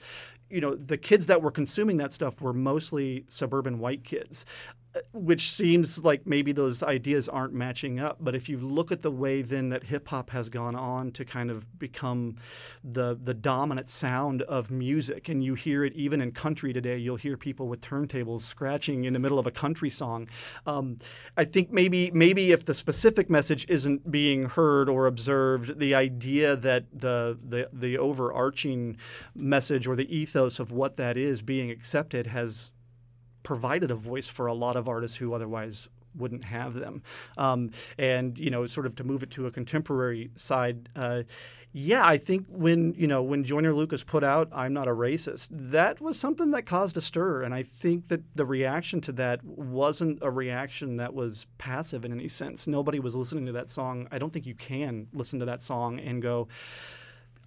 you 0.49 0.61
know, 0.61 0.73
the 0.73 0.97
kids 0.97 1.27
that 1.27 1.41
were 1.41 1.51
consuming 1.51 1.97
that 1.97 2.13
stuff 2.13 2.41
were 2.41 2.53
mostly 2.53 3.25
suburban 3.27 3.77
white 3.77 4.03
kids 4.03 4.45
which 5.13 5.51
seems 5.51 6.03
like 6.03 6.25
maybe 6.25 6.51
those 6.51 6.81
ideas 6.83 7.27
aren't 7.27 7.53
matching 7.53 7.99
up. 7.99 8.17
But 8.19 8.35
if 8.35 8.47
you 8.49 8.57
look 8.57 8.91
at 8.91 9.01
the 9.01 9.11
way 9.11 9.41
then 9.41 9.69
that 9.69 9.83
hip 9.83 10.07
hop 10.07 10.29
has 10.29 10.49
gone 10.49 10.75
on 10.75 11.11
to 11.11 11.25
kind 11.25 11.51
of 11.51 11.77
become 11.79 12.35
the 12.83 13.17
the 13.21 13.33
dominant 13.33 13.89
sound 13.89 14.41
of 14.43 14.71
music, 14.71 15.29
and 15.29 15.43
you 15.43 15.53
hear 15.55 15.83
it 15.83 15.93
even 15.93 16.21
in 16.21 16.31
country 16.31 16.73
today, 16.73 16.97
you'll 16.97 17.15
hear 17.15 17.37
people 17.37 17.67
with 17.67 17.81
turntables 17.81 18.41
scratching 18.41 19.05
in 19.05 19.13
the 19.13 19.19
middle 19.19 19.39
of 19.39 19.47
a 19.47 19.51
country 19.51 19.89
song. 19.89 20.27
Um, 20.65 20.97
I 21.37 21.45
think 21.45 21.71
maybe 21.71 22.11
maybe 22.11 22.51
if 22.51 22.65
the 22.65 22.73
specific 22.73 23.29
message 23.29 23.65
isn't 23.69 24.11
being 24.11 24.45
heard 24.45 24.89
or 24.89 25.07
observed, 25.07 25.79
the 25.79 25.93
idea 25.95 26.55
that 26.55 26.85
the 26.93 27.37
the 27.43 27.69
the 27.73 27.97
overarching 27.97 28.97
message 29.33 29.87
or 29.87 29.95
the 29.95 30.15
ethos 30.15 30.59
of 30.59 30.71
what 30.71 30.97
that 30.97 31.17
is 31.17 31.41
being 31.41 31.69
accepted 31.69 32.27
has 32.27 32.71
provided 33.45 33.91
a 33.91 33.95
voice 33.95 34.27
for 34.27 34.47
a 34.47 34.53
lot 34.53 34.75
of 34.75 34.89
artists 34.89 35.15
who 35.15 35.33
otherwise 35.33 35.87
wouldn't 36.17 36.45
have 36.45 36.73
them. 36.73 37.03
Um, 37.37 37.71
and 37.97 38.37
you 38.37 38.49
know, 38.49 38.65
sort 38.65 38.85
of 38.85 38.95
to 38.95 39.03
move 39.03 39.23
it 39.23 39.31
to 39.31 39.47
a 39.47 39.51
contemporary 39.51 40.31
side. 40.35 40.89
Uh, 40.95 41.23
yeah, 41.77 42.07
I 42.07 42.17
think 42.17 42.45
when 42.49 42.93
you 42.93 43.05
know 43.05 43.21
when 43.21 43.43
Joyner 43.43 43.73
Lucas 43.73 44.03
put 44.03 44.23
out 44.23 44.47
"I'm 44.53 44.73
Not 44.73 44.87
a 44.87 44.91
Racist," 44.91 45.49
that 45.51 45.99
was 45.99 46.17
something 46.17 46.51
that 46.51 46.65
caused 46.65 46.95
a 46.95 47.01
stir, 47.01 47.43
and 47.43 47.53
I 47.53 47.63
think 47.63 48.07
that 48.07 48.21
the 48.33 48.45
reaction 48.45 49.01
to 49.01 49.11
that 49.13 49.43
wasn't 49.43 50.19
a 50.21 50.31
reaction 50.31 50.97
that 50.97 51.13
was 51.13 51.47
passive 51.57 52.05
in 52.05 52.13
any 52.13 52.29
sense. 52.29 52.65
Nobody 52.65 52.99
was 52.99 53.13
listening 53.13 53.45
to 53.47 53.51
that 53.53 53.69
song. 53.69 54.07
I 54.09 54.19
don't 54.19 54.31
think 54.31 54.45
you 54.45 54.55
can 54.55 55.07
listen 55.13 55.39
to 55.39 55.45
that 55.45 55.61
song 55.61 55.99
and 55.99 56.21
go 56.21 56.47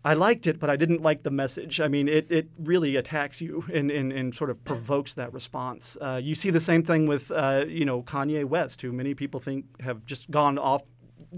I 0.05 0.15
liked 0.15 0.47
it, 0.47 0.61
but 0.61 0.71
I 0.71 0.77
didn't 0.77 1.03
like 1.03 1.23
the 1.23 1.31
message. 1.31 1.81
I 1.81 1.89
mean, 1.89 2.09
it, 2.09 2.31
it 2.31 2.49
really 2.59 2.97
attacks 2.97 3.41
you 3.41 3.65
and, 3.73 3.91
and, 3.91 4.13
and 4.13 4.35
sort 4.35 4.51
of 4.51 4.65
provokes 4.65 5.15
that 5.15 5.33
response. 5.33 5.97
Uh, 6.01 6.21
you 6.23 6.35
see 6.35 6.51
the 6.51 6.61
same 6.61 6.83
thing 6.83 7.07
with, 7.07 7.31
uh, 7.31 7.65
you 7.67 7.85
know, 7.85 8.03
Kanye 8.03 8.45
West, 8.45 8.83
who 8.83 8.93
many 8.93 9.15
people 9.15 9.41
think 9.41 9.65
have 9.83 10.05
just 10.07 10.31
gone 10.31 10.59
off 10.59 10.83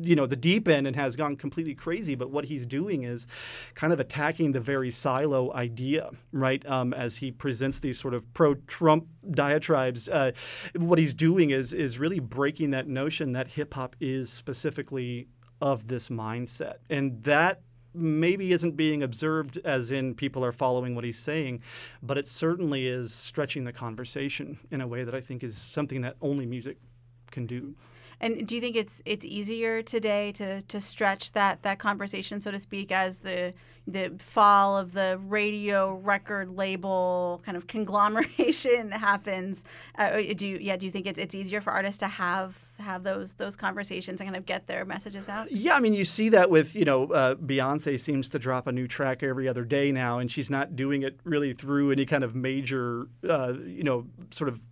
you 0.00 0.14
know 0.14 0.26
the 0.26 0.36
deep 0.36 0.68
end 0.68 0.86
and 0.86 0.94
has 0.94 1.16
gone 1.16 1.34
completely 1.34 1.74
crazy 1.74 2.14
but 2.14 2.30
what 2.30 2.44
he's 2.44 2.64
doing 2.64 3.02
is 3.02 3.26
kind 3.74 3.92
of 3.92 3.98
attacking 3.98 4.52
the 4.52 4.60
very 4.60 4.90
silo 4.90 5.52
idea 5.52 6.10
right 6.32 6.64
um, 6.66 6.94
as 6.94 7.16
he 7.16 7.32
presents 7.32 7.80
these 7.80 7.98
sort 7.98 8.14
of 8.14 8.32
pro-trump 8.32 9.06
diatribes 9.32 10.08
uh, 10.08 10.30
what 10.76 10.98
he's 10.98 11.14
doing 11.14 11.50
is 11.50 11.72
is 11.72 11.98
really 11.98 12.20
breaking 12.20 12.70
that 12.70 12.86
notion 12.86 13.32
that 13.32 13.48
hip-hop 13.48 13.96
is 14.00 14.30
specifically 14.30 15.26
of 15.60 15.88
this 15.88 16.08
mindset 16.08 16.76
and 16.88 17.22
that 17.24 17.60
maybe 17.94 18.52
isn't 18.52 18.76
being 18.76 19.02
observed 19.02 19.58
as 19.64 19.90
in 19.90 20.14
people 20.14 20.44
are 20.44 20.52
following 20.52 20.94
what 20.94 21.04
he's 21.04 21.18
saying, 21.18 21.62
but 22.02 22.16
it 22.16 22.28
certainly 22.28 22.86
is 22.86 23.12
stretching 23.12 23.64
the 23.64 23.72
conversation 23.72 24.58
in 24.70 24.80
a 24.80 24.86
way 24.86 25.04
that 25.04 25.14
I 25.14 25.20
think 25.20 25.42
is 25.42 25.56
something 25.56 26.00
that 26.02 26.16
only 26.20 26.46
music 26.46 26.78
can 27.30 27.46
do. 27.46 27.74
And 28.20 28.46
do 28.46 28.54
you 28.54 28.60
think 28.60 28.76
it's 28.76 29.00
it's 29.06 29.24
easier 29.24 29.82
today 29.82 30.32
to, 30.32 30.60
to 30.62 30.80
stretch 30.80 31.32
that, 31.32 31.62
that 31.62 31.78
conversation, 31.78 32.40
so 32.40 32.50
to 32.50 32.58
speak, 32.58 32.92
as 32.92 33.18
the 33.18 33.54
the 33.86 34.12
fall 34.18 34.76
of 34.76 34.92
the 34.92 35.18
radio 35.26 35.94
record 35.94 36.50
label 36.50 37.40
kind 37.44 37.56
of 37.56 37.66
conglomeration 37.66 38.90
happens? 38.90 39.64
Uh, 39.96 40.20
do 40.36 40.46
you, 40.46 40.58
yeah? 40.58 40.76
Do 40.76 40.84
you 40.86 40.92
think 40.92 41.06
it's 41.06 41.18
it's 41.18 41.34
easier 41.34 41.60
for 41.60 41.72
artists 41.72 41.98
to 42.00 42.08
have 42.08 42.58
have 42.78 43.04
those 43.04 43.34
those 43.34 43.56
conversations 43.56 44.20
and 44.20 44.28
kind 44.28 44.36
of 44.36 44.44
get 44.44 44.66
their 44.66 44.84
messages 44.84 45.28
out? 45.28 45.50
Yeah, 45.50 45.74
I 45.74 45.80
mean, 45.80 45.94
you 45.94 46.04
see 46.04 46.28
that 46.28 46.50
with 46.50 46.76
you 46.76 46.84
know 46.84 47.06
uh, 47.06 47.36
Beyonce 47.36 47.98
seems 47.98 48.28
to 48.30 48.38
drop 48.38 48.66
a 48.66 48.72
new 48.72 48.86
track 48.86 49.22
every 49.22 49.48
other 49.48 49.64
day 49.64 49.92
now, 49.92 50.18
and 50.18 50.30
she's 50.30 50.50
not 50.50 50.76
doing 50.76 51.02
it 51.02 51.18
really 51.24 51.54
through 51.54 51.90
any 51.90 52.04
kind 52.04 52.22
of 52.22 52.34
major 52.34 53.06
uh, 53.26 53.54
you 53.64 53.82
know 53.82 54.06
sort 54.30 54.48
of 54.48 54.62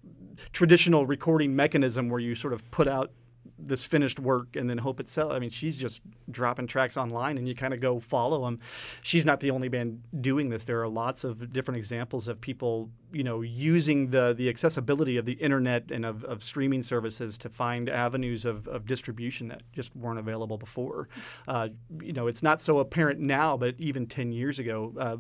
traditional 0.52 1.06
recording 1.06 1.56
mechanism 1.56 2.08
where 2.08 2.20
you 2.20 2.34
sort 2.34 2.52
of 2.52 2.70
put 2.70 2.86
out 2.86 3.10
this 3.58 3.84
finished 3.84 4.20
work 4.20 4.56
and 4.56 4.68
then 4.68 4.78
hope 4.78 5.00
it 5.00 5.08
sells. 5.08 5.32
I 5.32 5.38
mean, 5.38 5.50
she's 5.50 5.76
just 5.76 6.00
dropping 6.30 6.66
tracks 6.66 6.96
online 6.96 7.38
and 7.38 7.48
you 7.48 7.54
kind 7.54 7.74
of 7.74 7.80
go 7.80 7.98
follow 8.00 8.44
them. 8.44 8.60
She's 9.02 9.26
not 9.26 9.40
the 9.40 9.50
only 9.50 9.68
band 9.68 10.02
doing 10.20 10.48
this. 10.48 10.64
There 10.64 10.80
are 10.82 10.88
lots 10.88 11.24
of 11.24 11.52
different 11.52 11.78
examples 11.78 12.28
of 12.28 12.40
people, 12.40 12.90
you 13.12 13.24
know, 13.24 13.40
using 13.40 14.10
the 14.10 14.34
the 14.36 14.48
accessibility 14.48 15.16
of 15.16 15.24
the 15.24 15.32
internet 15.32 15.90
and 15.90 16.04
of, 16.04 16.24
of 16.24 16.44
streaming 16.44 16.82
services 16.82 17.38
to 17.38 17.48
find 17.48 17.88
avenues 17.88 18.44
of, 18.44 18.68
of 18.68 18.86
distribution 18.86 19.48
that 19.48 19.62
just 19.72 19.94
weren't 19.96 20.18
available 20.18 20.58
before. 20.58 21.08
Uh, 21.46 21.68
you 22.00 22.12
know, 22.12 22.26
it's 22.26 22.42
not 22.42 22.60
so 22.60 22.78
apparent 22.78 23.18
now, 23.18 23.56
but 23.56 23.74
even 23.78 24.06
10 24.06 24.32
years 24.32 24.58
ago, 24.58 24.92
uh, 24.98 25.16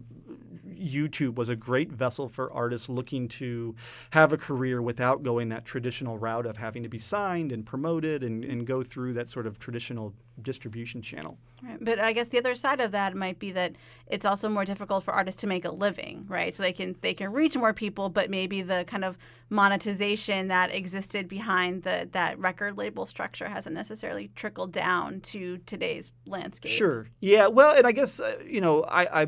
YouTube 0.78 1.34
was 1.34 1.48
a 1.48 1.56
great 1.56 1.92
vessel 1.92 2.28
for 2.28 2.52
artists 2.52 2.88
looking 2.88 3.28
to 3.28 3.74
have 4.10 4.32
a 4.32 4.36
career 4.36 4.80
without 4.80 5.22
going 5.22 5.48
that 5.50 5.64
traditional 5.64 6.18
route 6.18 6.46
of 6.46 6.56
having 6.56 6.82
to 6.82 6.88
be 6.88 6.98
signed 6.98 7.52
and 7.52 7.66
promoted 7.66 8.22
and, 8.22 8.44
and 8.44 8.66
go 8.66 8.82
through 8.82 9.14
that 9.14 9.28
sort 9.28 9.46
of 9.46 9.58
traditional 9.58 10.14
distribution 10.42 11.02
channel. 11.02 11.38
Right. 11.62 11.78
But 11.80 11.98
I 11.98 12.12
guess 12.12 12.28
the 12.28 12.38
other 12.38 12.54
side 12.54 12.80
of 12.80 12.92
that 12.92 13.16
might 13.16 13.38
be 13.38 13.50
that 13.52 13.74
it's 14.06 14.24
also 14.24 14.48
more 14.48 14.64
difficult 14.64 15.02
for 15.02 15.12
artists 15.12 15.40
to 15.40 15.46
make 15.46 15.64
a 15.64 15.70
living, 15.70 16.24
right? 16.28 16.54
So 16.54 16.62
they 16.62 16.72
can 16.72 16.96
they 17.00 17.14
can 17.14 17.32
reach 17.32 17.56
more 17.56 17.72
people, 17.72 18.08
but 18.08 18.30
maybe 18.30 18.62
the 18.62 18.84
kind 18.86 19.04
of 19.04 19.18
monetization 19.50 20.48
that 20.48 20.72
existed 20.72 21.28
behind 21.28 21.82
the 21.82 22.08
that 22.12 22.38
record 22.38 22.76
label 22.76 23.06
structure 23.06 23.48
hasn't 23.48 23.74
necessarily 23.74 24.30
trickled 24.36 24.72
down 24.72 25.20
to 25.20 25.58
today's 25.58 26.12
landscape. 26.26 26.70
Sure. 26.70 27.08
Yeah. 27.20 27.48
Well, 27.48 27.76
and 27.76 27.86
I 27.86 27.92
guess 27.92 28.20
uh, 28.20 28.38
you 28.44 28.60
know 28.60 28.84
I, 28.84 29.22
I 29.22 29.26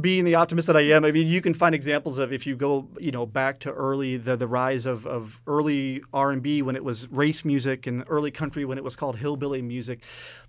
being 0.00 0.24
the 0.24 0.34
optimist 0.34 0.66
that 0.66 0.76
I 0.76 0.82
am, 0.82 1.04
I 1.04 1.12
mean, 1.12 1.26
you 1.26 1.40
can 1.40 1.54
find 1.54 1.74
examples 1.74 2.18
of 2.18 2.32
if 2.32 2.46
you 2.46 2.56
go, 2.56 2.88
you 2.98 3.10
know, 3.10 3.26
back 3.26 3.58
to 3.60 3.72
early 3.72 4.16
the 4.16 4.36
the 4.36 4.46
rise 4.46 4.86
of, 4.86 5.06
of 5.06 5.40
early 5.46 6.02
R 6.12 6.30
and 6.30 6.42
B 6.42 6.62
when 6.62 6.76
it 6.76 6.84
was 6.84 7.08
race 7.10 7.44
music 7.44 7.86
and 7.86 8.04
early 8.08 8.30
country 8.30 8.64
when 8.64 8.78
it 8.78 8.84
was 8.84 8.96
called 8.96 9.16
hillbilly 9.16 9.62
music. 9.62 10.00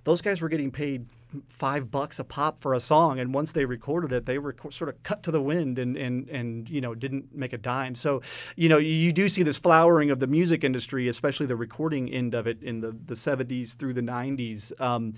Those 0.03 0.21
guys 0.21 0.41
were 0.41 0.49
getting 0.49 0.71
paid 0.71 1.07
five 1.49 1.91
bucks 1.91 2.19
a 2.19 2.23
pop 2.23 2.61
for 2.61 2.73
a 2.73 2.79
song, 2.79 3.19
and 3.19 3.33
once 3.33 3.51
they 3.51 3.65
recorded 3.65 4.11
it, 4.11 4.25
they 4.25 4.37
were 4.37 4.55
sort 4.69 4.89
of 4.89 5.01
cut 5.03 5.23
to 5.23 5.31
the 5.31 5.41
wind 5.41 5.79
and 5.79 5.97
and 5.97 6.29
and 6.29 6.69
you 6.69 6.81
know 6.81 6.95
didn't 6.95 7.35
make 7.35 7.53
a 7.53 7.57
dime. 7.57 7.95
So, 7.95 8.21
you 8.55 8.69
know, 8.69 8.77
you 8.77 9.11
do 9.11 9.29
see 9.29 9.43
this 9.43 9.57
flowering 9.57 10.11
of 10.11 10.19
the 10.19 10.27
music 10.27 10.63
industry, 10.63 11.07
especially 11.07 11.45
the 11.45 11.55
recording 11.55 12.09
end 12.09 12.33
of 12.33 12.47
it 12.47 12.61
in 12.61 12.81
the 12.81 12.95
the 13.05 13.15
70s 13.15 13.75
through 13.75 13.93
the 13.93 14.01
90s. 14.01 14.79
Um, 14.81 15.13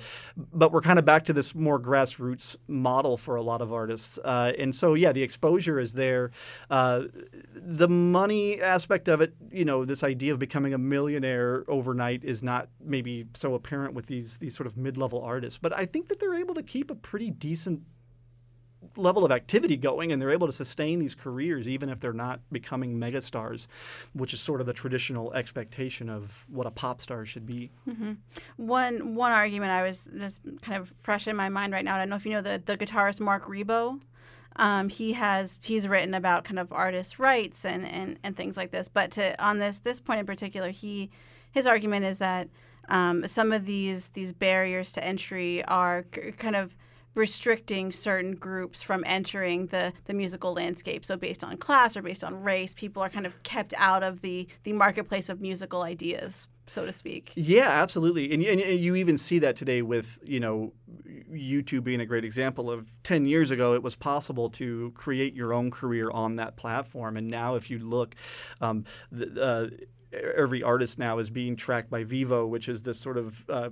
but 0.53 0.72
we're 0.72 0.81
kind 0.81 1.00
of 1.00 1.05
back 1.05 1.25
to 1.25 1.34
this 1.34 1.55
more 1.55 1.79
grassroots 1.79 2.55
model 2.67 3.17
for 3.17 3.36
a 3.36 3.41
lot 3.41 3.62
of 3.62 3.74
artists, 3.74 4.17
uh, 4.24 4.53
and 4.57 4.74
so 4.74 4.93
yeah, 4.93 5.12
the 5.12 5.24
exposure 5.24 5.79
is 5.79 5.93
there. 5.93 6.31
Uh, 6.69 7.03
the 7.53 7.88
money 7.88 8.62
aspect 8.62 9.07
of 9.07 9.22
it, 9.22 9.34
you 9.51 9.65
know, 9.65 9.86
this 9.86 10.03
idea 10.03 10.34
of 10.34 10.39
becoming 10.39 10.74
a 10.74 10.77
millionaire 10.77 11.63
overnight 11.67 12.24
is 12.24 12.43
not 12.43 12.69
maybe 12.84 13.25
so 13.34 13.53
apparent 13.53 13.93
with 13.93 14.07
these 14.07 14.38
these 14.38 14.55
sort 14.55 14.67
of 14.67 14.77
mid-level 14.77 15.22
artists, 15.22 15.60
but 15.60 15.74
I 15.74 15.86
think 15.86 16.04
think 16.05 16.19
that 16.19 16.24
they're 16.24 16.39
able 16.39 16.55
to 16.55 16.63
keep 16.63 16.91
a 16.91 16.95
pretty 16.95 17.31
decent 17.31 17.81
level 18.97 19.25
of 19.25 19.31
activity 19.31 19.75
going 19.75 20.12
and 20.12 20.21
they're 20.21 20.31
able 20.31 20.45
to 20.45 20.53
sustain 20.53 21.00
these 21.00 21.15
careers 21.15 21.67
even 21.67 21.89
if 21.89 22.00
they're 22.00 22.13
not 22.13 22.39
becoming 22.51 23.00
megastars 23.00 23.65
which 24.13 24.31
is 24.31 24.39
sort 24.39 24.62
of 24.62 24.67
the 24.67 24.74
traditional 24.74 25.33
expectation 25.33 26.07
of 26.07 26.45
what 26.50 26.67
a 26.67 26.71
pop 26.71 27.01
star 27.01 27.25
should 27.25 27.47
be 27.47 27.71
mm-hmm. 27.89 28.13
one 28.57 29.15
one 29.15 29.31
argument 29.31 29.71
i 29.71 29.81
was 29.81 30.07
that's 30.13 30.39
kind 30.62 30.79
of 30.79 30.93
fresh 31.01 31.27
in 31.27 31.35
my 31.35 31.50
mind 31.50 31.74
right 31.74 31.83
now 31.83 31.95
i 31.95 31.97
don't 31.97 32.09
know 32.09 32.15
if 32.15 32.25
you 32.27 32.31
know 32.31 32.41
the, 32.41 32.62
the 32.63 32.77
guitarist 32.77 33.19
Marc 33.19 33.45
Ribot. 33.45 34.00
um, 34.57 34.88
he 34.88 35.13
has 35.13 35.57
he's 35.63 35.88
written 35.88 36.13
about 36.13 36.43
kind 36.43 36.59
of 36.59 36.71
artist 36.71 37.17
rights 37.17 37.65
and, 37.65 37.88
and, 37.88 38.19
and 38.24 38.38
things 38.38 38.55
like 38.55 38.69
this 38.69 38.88
but 38.88 39.09
to 39.12 39.43
on 39.43 39.57
this 39.57 39.79
this 39.79 40.00
point 40.00 40.19
in 40.19 40.27
particular 40.27 40.69
he 40.69 41.09
his 41.51 41.65
argument 41.65 42.05
is 42.05 42.19
that 42.19 42.50
um, 42.89 43.27
some 43.27 43.51
of 43.51 43.65
these 43.65 44.09
these 44.09 44.33
barriers 44.33 44.91
to 44.93 45.03
entry 45.03 45.63
are 45.65 46.05
c- 46.13 46.31
kind 46.31 46.55
of 46.55 46.75
restricting 47.15 47.91
certain 47.91 48.35
groups 48.35 48.83
from 48.83 49.03
entering 49.07 49.67
the, 49.67 49.93
the 50.05 50.13
musical 50.13 50.53
landscape. 50.53 51.03
So 51.03 51.15
based 51.15 51.43
on 51.43 51.57
class 51.57 51.97
or 51.97 52.01
based 52.01 52.23
on 52.23 52.43
race, 52.43 52.73
people 52.75 53.01
are 53.01 53.09
kind 53.09 53.25
of 53.25 53.41
kept 53.43 53.73
out 53.77 54.03
of 54.03 54.21
the, 54.21 54.47
the 54.63 54.73
marketplace 54.73 55.29
of 55.29 55.39
musical 55.41 55.81
ideas, 55.81 56.45
so 56.67 56.85
to 56.85 56.91
speak. 56.91 57.31
Yeah, 57.35 57.69
absolutely. 57.69 58.33
And, 58.33 58.43
and, 58.43 58.79
you 58.79 58.95
even 58.95 59.17
see 59.17 59.39
that 59.39 59.55
today 59.55 59.81
with, 59.81 60.19
you 60.23 60.41
know, 60.41 60.73
YouTube 61.31 61.85
being 61.85 62.01
a 62.01 62.05
great 62.05 62.25
example 62.25 62.69
of 62.69 62.91
10 63.03 63.25
years 63.25 63.49
ago, 63.49 63.73
it 63.73 63.81
was 63.81 63.95
possible 63.95 64.49
to 64.51 64.91
create 64.93 65.33
your 65.33 65.53
own 65.53 65.71
career 65.71 66.11
on 66.11 66.35
that 66.35 66.57
platform. 66.57 67.15
And 67.15 67.29
now 67.29 67.55
if 67.55 67.69
you 67.69 67.79
look, 67.79 68.13
um, 68.59 68.83
the, 69.09 69.41
uh, 69.41 69.85
every 70.36 70.63
artist 70.63 71.00
now 71.00 71.19
is 71.19 71.29
being 71.29 71.55
tracked 71.55 71.89
by 71.89 72.03
Vevo, 72.03 72.48
which 72.48 72.67
is 72.69 72.84
this 72.84 73.00
sort 73.00 73.17
of 73.17 73.50
uh, 73.50 73.69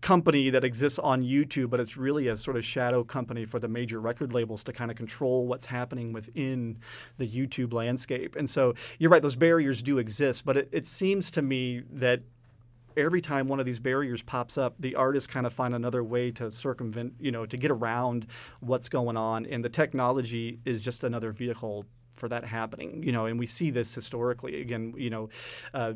company 0.00 0.50
that 0.50 0.64
exists 0.64 0.98
on 0.98 1.22
YouTube, 1.22 1.70
but 1.70 1.80
it's 1.80 1.96
really 1.96 2.28
a 2.28 2.36
sort 2.36 2.56
of 2.56 2.64
shadow 2.64 3.04
company 3.04 3.44
for 3.44 3.58
the 3.58 3.68
major 3.68 4.00
record 4.00 4.32
labels 4.32 4.64
to 4.64 4.72
kind 4.72 4.90
of 4.90 4.96
control 4.96 5.46
what's 5.46 5.66
happening 5.66 6.12
within 6.12 6.78
the 7.18 7.28
YouTube 7.28 7.72
landscape. 7.72 8.36
And 8.36 8.48
so 8.48 8.74
you're 8.98 9.10
right, 9.10 9.22
those 9.22 9.36
barriers 9.36 9.82
do 9.82 9.98
exist, 9.98 10.44
but 10.44 10.56
it, 10.56 10.68
it 10.72 10.86
seems 10.86 11.30
to 11.32 11.42
me 11.42 11.82
that 11.92 12.22
every 12.96 13.20
time 13.20 13.46
one 13.48 13.60
of 13.60 13.66
these 13.66 13.78
barriers 13.78 14.22
pops 14.22 14.58
up, 14.58 14.74
the 14.78 14.94
artists 14.94 15.26
kind 15.26 15.46
of 15.46 15.52
find 15.52 15.74
another 15.74 16.02
way 16.02 16.30
to 16.32 16.50
circumvent, 16.50 17.14
you 17.20 17.30
know, 17.30 17.46
to 17.46 17.56
get 17.56 17.70
around 17.70 18.26
what's 18.60 18.88
going 18.88 19.16
on. 19.16 19.46
And 19.46 19.64
the 19.64 19.68
technology 19.68 20.58
is 20.64 20.82
just 20.82 21.04
another 21.04 21.32
vehicle 21.32 21.84
for 22.20 22.28
that 22.28 22.44
happening, 22.44 23.02
you 23.02 23.10
know, 23.10 23.26
and 23.26 23.38
we 23.38 23.46
see 23.46 23.70
this 23.70 23.94
historically. 23.94 24.60
Again, 24.60 24.94
you 24.96 25.10
know, 25.10 25.28
uh, 25.74 25.94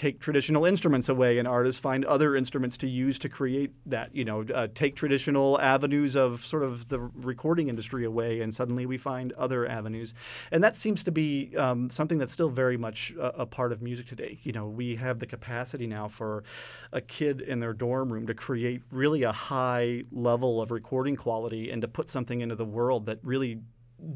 take 0.00 0.20
traditional 0.20 0.64
instruments 0.64 1.08
away 1.08 1.38
and 1.38 1.48
artists 1.48 1.80
find 1.80 2.04
other 2.04 2.36
instruments 2.36 2.76
to 2.76 2.88
use 2.88 3.18
to 3.18 3.28
create 3.28 3.72
that 3.84 4.14
you 4.14 4.24
know 4.24 4.44
uh, 4.54 4.68
take 4.74 4.94
traditional 4.94 5.60
avenues 5.60 6.16
of 6.16 6.42
sort 6.44 6.62
of 6.62 6.88
the 6.88 6.98
recording 6.98 7.68
industry 7.68 8.04
away 8.04 8.40
and 8.40 8.54
suddenly 8.54 8.86
we 8.86 8.96
find 8.96 9.32
other 9.32 9.68
avenues 9.68 10.14
and 10.52 10.62
that 10.62 10.76
seems 10.76 11.02
to 11.02 11.10
be 11.10 11.54
um, 11.56 11.90
something 11.90 12.18
that's 12.18 12.32
still 12.32 12.48
very 12.48 12.76
much 12.76 13.12
a, 13.18 13.42
a, 13.42 13.46
part 13.46 13.72
of 13.72 13.82
music 13.82 14.06
today 14.06 14.38
you 14.42 14.52
know 14.52 14.66
we 14.66 14.96
have 14.96 15.18
the 15.18 15.26
capacity 15.26 15.86
now 15.86 16.06
for 16.06 16.44
a 16.92 17.00
kid 17.00 17.40
in 17.40 17.58
their 17.58 17.74
dorm 17.74 18.12
room 18.12 18.26
to 18.26 18.34
create 18.34 18.82
really 18.90 19.22
a 19.22 19.32
high 19.32 20.02
level 20.12 20.62
of 20.62 20.70
recording 20.70 21.16
quality 21.16 21.70
and 21.70 21.82
to 21.82 21.88
put 21.88 22.08
something 22.08 22.40
into 22.40 22.54
the 22.54 22.64
world 22.64 23.06
that 23.06 23.18
really 23.22 23.58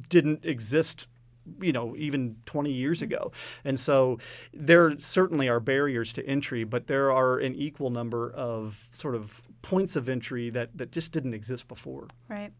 didn't 0.08 0.44
exist 0.44 1.06
you 1.60 1.72
know 1.72 1.94
even 1.96 2.36
20 2.46 2.72
years 2.72 3.02
ago. 3.02 3.32
And 3.64 3.78
so 3.78 4.18
there 4.52 4.98
certainly 4.98 5.48
are 5.48 5.60
barriers 5.60 6.12
to 6.14 6.26
entry 6.26 6.64
but 6.64 6.86
there 6.86 7.12
are 7.12 7.38
an 7.38 7.54
equal 7.54 7.90
number 7.90 8.30
of 8.30 8.88
sort 8.90 9.14
of 9.14 9.42
points 9.62 9.96
of 9.96 10.08
entry 10.08 10.50
that 10.50 10.76
that 10.76 10.92
just 10.92 11.12
didn't 11.12 11.34
exist 11.34 11.68
before. 11.68 12.08
Right. 12.28 12.52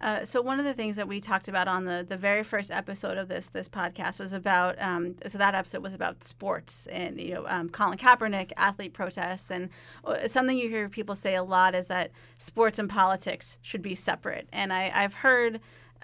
Uh, 0.00 0.24
so 0.24 0.40
one 0.40 0.58
of 0.58 0.64
the 0.64 0.72
things 0.72 0.96
that 0.96 1.06
we 1.06 1.20
talked 1.20 1.46
about 1.46 1.68
on 1.68 1.84
the, 1.84 2.04
the 2.08 2.16
very 2.16 2.42
first 2.42 2.70
episode 2.70 3.18
of 3.18 3.28
this 3.28 3.48
this 3.48 3.68
podcast 3.68 4.18
was 4.18 4.32
about 4.32 4.80
um, 4.80 5.14
so 5.26 5.36
that 5.36 5.54
episode 5.54 5.82
was 5.82 5.92
about 5.92 6.24
sports 6.24 6.86
and 6.86 7.20
you 7.20 7.34
know 7.34 7.44
um, 7.46 7.68
Colin 7.68 7.98
Kaepernick 7.98 8.52
athlete 8.56 8.94
protests. 8.94 9.50
And 9.50 9.68
uh, 10.04 10.26
something 10.26 10.56
you 10.56 10.70
hear 10.70 10.88
people 10.88 11.14
say 11.14 11.34
a 11.34 11.42
lot 11.42 11.74
is 11.74 11.88
that 11.88 12.12
sports 12.38 12.78
and 12.78 12.88
politics 12.88 13.58
should 13.60 13.82
be 13.82 13.94
separate. 13.94 14.48
And 14.52 14.72
I, 14.72 14.90
I've 14.94 15.14
heard 15.14 15.60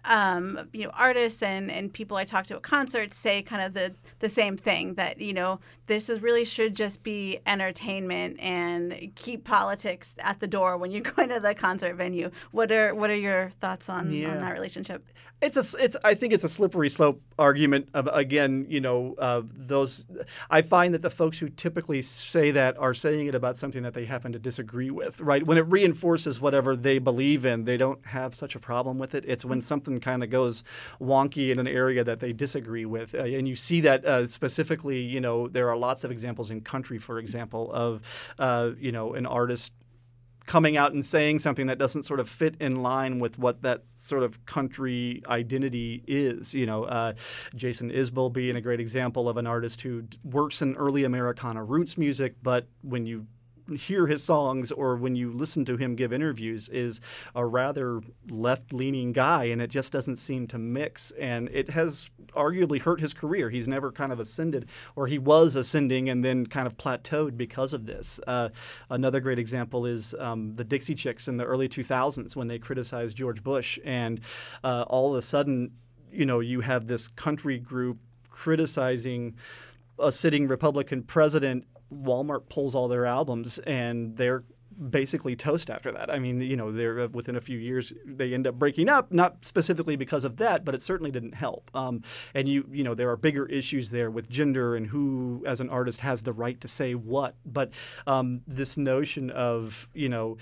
um, 0.06 0.68
you 0.72 0.84
know, 0.84 0.90
artists 0.94 1.42
and, 1.42 1.70
and 1.70 1.92
people 1.92 2.16
I 2.16 2.25
talk 2.25 2.46
to 2.46 2.56
at 2.56 2.62
concerts 2.62 3.16
say 3.16 3.42
kind 3.42 3.62
of 3.62 3.75
the, 3.75 3.94
the 4.20 4.28
same 4.28 4.56
thing 4.56 4.94
that, 4.94 5.20
you 5.20 5.32
know, 5.32 5.60
this 5.86 6.08
is 6.08 6.20
really 6.20 6.44
should 6.44 6.75
just 6.75 7.02
be 7.02 7.38
entertainment 7.46 8.38
and 8.40 9.12
keep 9.14 9.44
politics 9.44 10.14
at 10.18 10.40
the 10.40 10.46
door 10.46 10.76
when 10.76 10.90
you 10.90 11.00
go 11.02 11.22
into 11.22 11.40
the 11.40 11.54
concert 11.54 11.94
venue. 11.94 12.30
What 12.50 12.72
are 12.72 12.94
what 12.94 13.10
are 13.10 13.16
your 13.16 13.50
thoughts 13.60 13.88
on, 13.88 14.12
yeah. 14.12 14.30
on 14.30 14.40
that 14.40 14.52
relationship? 14.52 15.04
It's 15.42 15.56
a 15.56 15.84
it's 15.84 15.96
I 16.02 16.14
think 16.14 16.32
it's 16.32 16.44
a 16.44 16.48
slippery 16.48 16.88
slope 16.88 17.20
argument. 17.38 17.90
Of, 17.92 18.08
again, 18.10 18.64
you 18.70 18.80
know, 18.80 19.14
uh, 19.18 19.42
those 19.44 20.06
I 20.48 20.62
find 20.62 20.94
that 20.94 21.02
the 21.02 21.10
folks 21.10 21.38
who 21.38 21.50
typically 21.50 22.00
say 22.00 22.52
that 22.52 22.78
are 22.78 22.94
saying 22.94 23.26
it 23.26 23.34
about 23.34 23.58
something 23.58 23.82
that 23.82 23.92
they 23.92 24.06
happen 24.06 24.32
to 24.32 24.38
disagree 24.38 24.90
with. 24.90 25.20
Right 25.20 25.46
when 25.46 25.58
it 25.58 25.66
reinforces 25.68 26.40
whatever 26.40 26.75
they 26.75 26.98
believe 26.98 27.44
in, 27.44 27.64
they 27.64 27.76
don't 27.76 28.04
have 28.06 28.34
such 28.34 28.56
a 28.56 28.58
problem 28.58 28.98
with 28.98 29.14
it. 29.14 29.26
It's 29.28 29.44
when 29.44 29.60
something 29.60 29.95
kind 30.00 30.22
of 30.22 30.30
goes 30.30 30.62
wonky 31.00 31.50
in 31.50 31.58
an 31.58 31.66
area 31.68 32.04
that 32.04 32.20
they 32.20 32.32
disagree 32.32 32.84
with, 32.84 33.14
uh, 33.14 33.24
and 33.24 33.48
you 33.48 33.56
see 33.56 33.80
that 33.82 34.04
uh, 34.04 34.26
specifically. 34.26 35.00
You 35.00 35.20
know, 35.20 35.48
there 35.48 35.68
are 35.70 35.76
lots 35.76 36.04
of 36.04 36.10
examples 36.10 36.50
in 36.50 36.60
country, 36.60 36.98
for 36.98 37.18
example, 37.18 37.72
of 37.72 38.02
uh, 38.38 38.70
you 38.78 38.92
know 38.92 39.14
an 39.14 39.26
artist 39.26 39.72
coming 40.46 40.76
out 40.76 40.92
and 40.92 41.04
saying 41.04 41.40
something 41.40 41.66
that 41.66 41.78
doesn't 41.78 42.04
sort 42.04 42.20
of 42.20 42.28
fit 42.28 42.54
in 42.60 42.82
line 42.82 43.18
with 43.18 43.38
what 43.38 43.62
that 43.62 43.86
sort 43.86 44.22
of 44.22 44.46
country 44.46 45.22
identity 45.28 46.02
is. 46.06 46.54
You 46.54 46.66
know, 46.66 46.84
uh, 46.84 47.12
Jason 47.54 47.90
Isbell 47.90 48.32
being 48.32 48.56
a 48.56 48.60
great 48.60 48.80
example 48.80 49.28
of 49.28 49.36
an 49.36 49.46
artist 49.46 49.82
who 49.82 50.04
works 50.24 50.62
in 50.62 50.76
early 50.76 51.04
Americana 51.04 51.62
roots 51.64 51.98
music, 51.98 52.36
but 52.42 52.68
when 52.82 53.06
you 53.06 53.26
hear 53.75 54.06
his 54.06 54.23
songs 54.23 54.70
or 54.73 54.96
when 54.96 55.16
you 55.16 55.32
listen 55.32 55.64
to 55.64 55.76
him 55.76 55.96
give 55.96 56.12
interviews 56.12 56.68
is 56.68 57.00
a 57.35 57.44
rather 57.44 58.00
left-leaning 58.28 59.12
guy 59.12 59.44
and 59.44 59.61
it 59.62 59.70
just 59.70 59.92
doesn't 59.92 60.16
seem 60.16 60.46
to 60.49 60.58
mix. 60.58 61.11
And 61.12 61.49
it 61.52 61.70
has 61.70 62.11
arguably 62.35 62.80
hurt 62.80 63.00
his 63.00 63.14
career. 63.14 63.50
He's 63.50 63.69
never 63.69 63.90
kind 63.90 64.12
of 64.12 64.21
ascended 64.21 64.69
or 64.95 65.06
he 65.06 65.19
was 65.19 65.56
ascending 65.56 66.08
and 66.08 66.25
then 66.25 66.47
kind 66.47 66.67
of 66.67 66.76
plateaued 66.76 67.36
because 67.36 67.73
of 67.73 67.86
this. 67.86 68.21
Uh, 68.26 68.50
another 68.90 69.21
great 69.21 69.38
example 69.38 69.86
is 69.86 70.14
um, 70.19 70.54
the 70.54 70.64
dixie 70.64 70.95
chicks 70.95 71.28
in 71.28 71.36
the 71.36 71.45
early 71.45 71.69
2000s 71.69 72.36
when 72.36 72.49
they 72.49 72.58
criticized 72.58 73.17
george 73.17 73.43
bush. 73.43 73.78
And 73.84 74.21
uh, 74.62 74.84
all 74.88 75.12
of 75.12 75.19
a 75.19 75.23
sudden 75.23 75.73
you 76.12 76.25
know 76.25 76.40
you 76.40 76.60
have 76.60 76.86
this 76.86 77.08
country 77.08 77.58
group 77.58 77.99
criticizing 78.30 79.34
a 79.99 80.13
sitting 80.13 80.49
Republican 80.49 81.02
president 81.02 81.67
Walmart 81.93 82.49
pulls 82.49 82.75
all 82.75 82.89
their 82.89 83.06
albums 83.06 83.59
and 83.61 84.17
they're 84.17 84.45
basically 84.91 85.35
toast 85.35 85.71
after 85.71 85.91
that. 85.93 86.11
I 86.11 86.19
mean, 86.19 86.41
you 86.41 86.56
know, 86.56 86.71
they're 86.71 87.00
uh, 87.00 87.09
within 87.09 87.37
a 87.37 87.41
few 87.41 87.59
years 87.59 87.93
they 88.04 88.35
end 88.35 88.47
up 88.47 88.56
breaking 88.56 88.89
up, 88.89 89.11
not 89.11 89.45
specifically 89.45 89.97
because 89.97 90.25
of 90.25 90.37
that, 90.37 90.65
but 90.65 90.75
it 90.75 90.82
certainly 90.82 91.11
didn't 91.11 91.35
help. 91.35 91.71
Um, 91.75 92.02
and 92.35 92.49
you, 92.49 92.69
you 92.71 92.85
know, 92.85 92.95
there 92.95 93.11
are 93.11 93.17
bigger 93.17 93.47
issues 93.47 93.91
there 93.91 94.11
with 94.11 94.28
gender 94.28 94.76
and 94.76 94.87
who, 94.87 95.43
as 95.47 95.61
an 95.61 95.71
artist, 95.71 96.00
has 96.00 96.23
the 96.23 96.32
right 96.32 96.61
to 96.61 96.69
say 96.69 96.95
what. 96.95 97.37
But 97.47 97.71
um, 98.06 98.43
this 98.47 98.76
notion 98.76 99.30
of, 99.30 99.89
you 99.95 100.09
know, 100.09 100.37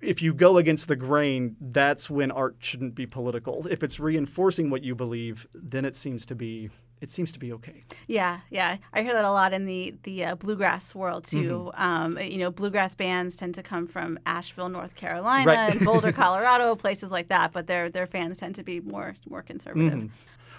if 0.00 0.22
you 0.22 0.32
go 0.34 0.58
against 0.58 0.88
the 0.88 0.96
grain, 0.96 1.56
that's 1.60 2.08
when 2.08 2.30
art 2.30 2.56
shouldn't 2.58 2.94
be 2.94 3.06
political. 3.06 3.66
If 3.68 3.82
it's 3.82 4.00
reinforcing 4.00 4.70
what 4.70 4.84
you 4.84 4.94
believe, 4.94 5.46
then 5.54 5.84
it 5.84 5.96
seems 5.96 6.24
to 6.26 6.34
be 6.34 6.70
it 7.00 7.10
seems 7.10 7.32
to 7.32 7.38
be 7.38 7.52
okay. 7.52 7.84
Yeah, 8.06 8.40
yeah, 8.50 8.78
I 8.92 9.02
hear 9.02 9.12
that 9.12 9.24
a 9.24 9.30
lot 9.30 9.52
in 9.52 9.64
the 9.64 9.94
the 10.02 10.24
uh, 10.24 10.34
bluegrass 10.34 10.94
world 10.94 11.24
too. 11.24 11.70
Mm-hmm. 11.74 11.82
Um, 11.82 12.18
you 12.18 12.38
know, 12.38 12.50
bluegrass 12.50 12.94
bands 12.94 13.36
tend 13.36 13.54
to 13.56 13.62
come 13.62 13.86
from 13.86 14.18
Asheville, 14.26 14.68
North 14.68 14.94
Carolina, 14.94 15.46
right. 15.46 15.70
and 15.70 15.84
Boulder, 15.84 16.12
Colorado, 16.24 16.74
places 16.74 17.10
like 17.10 17.28
that. 17.28 17.52
But 17.52 17.66
their 17.66 17.88
their 17.88 18.06
fans 18.06 18.38
tend 18.38 18.54
to 18.56 18.62
be 18.62 18.80
more 18.80 19.16
more 19.28 19.42
conservative. 19.42 19.92
Mm-hmm 19.92 20.06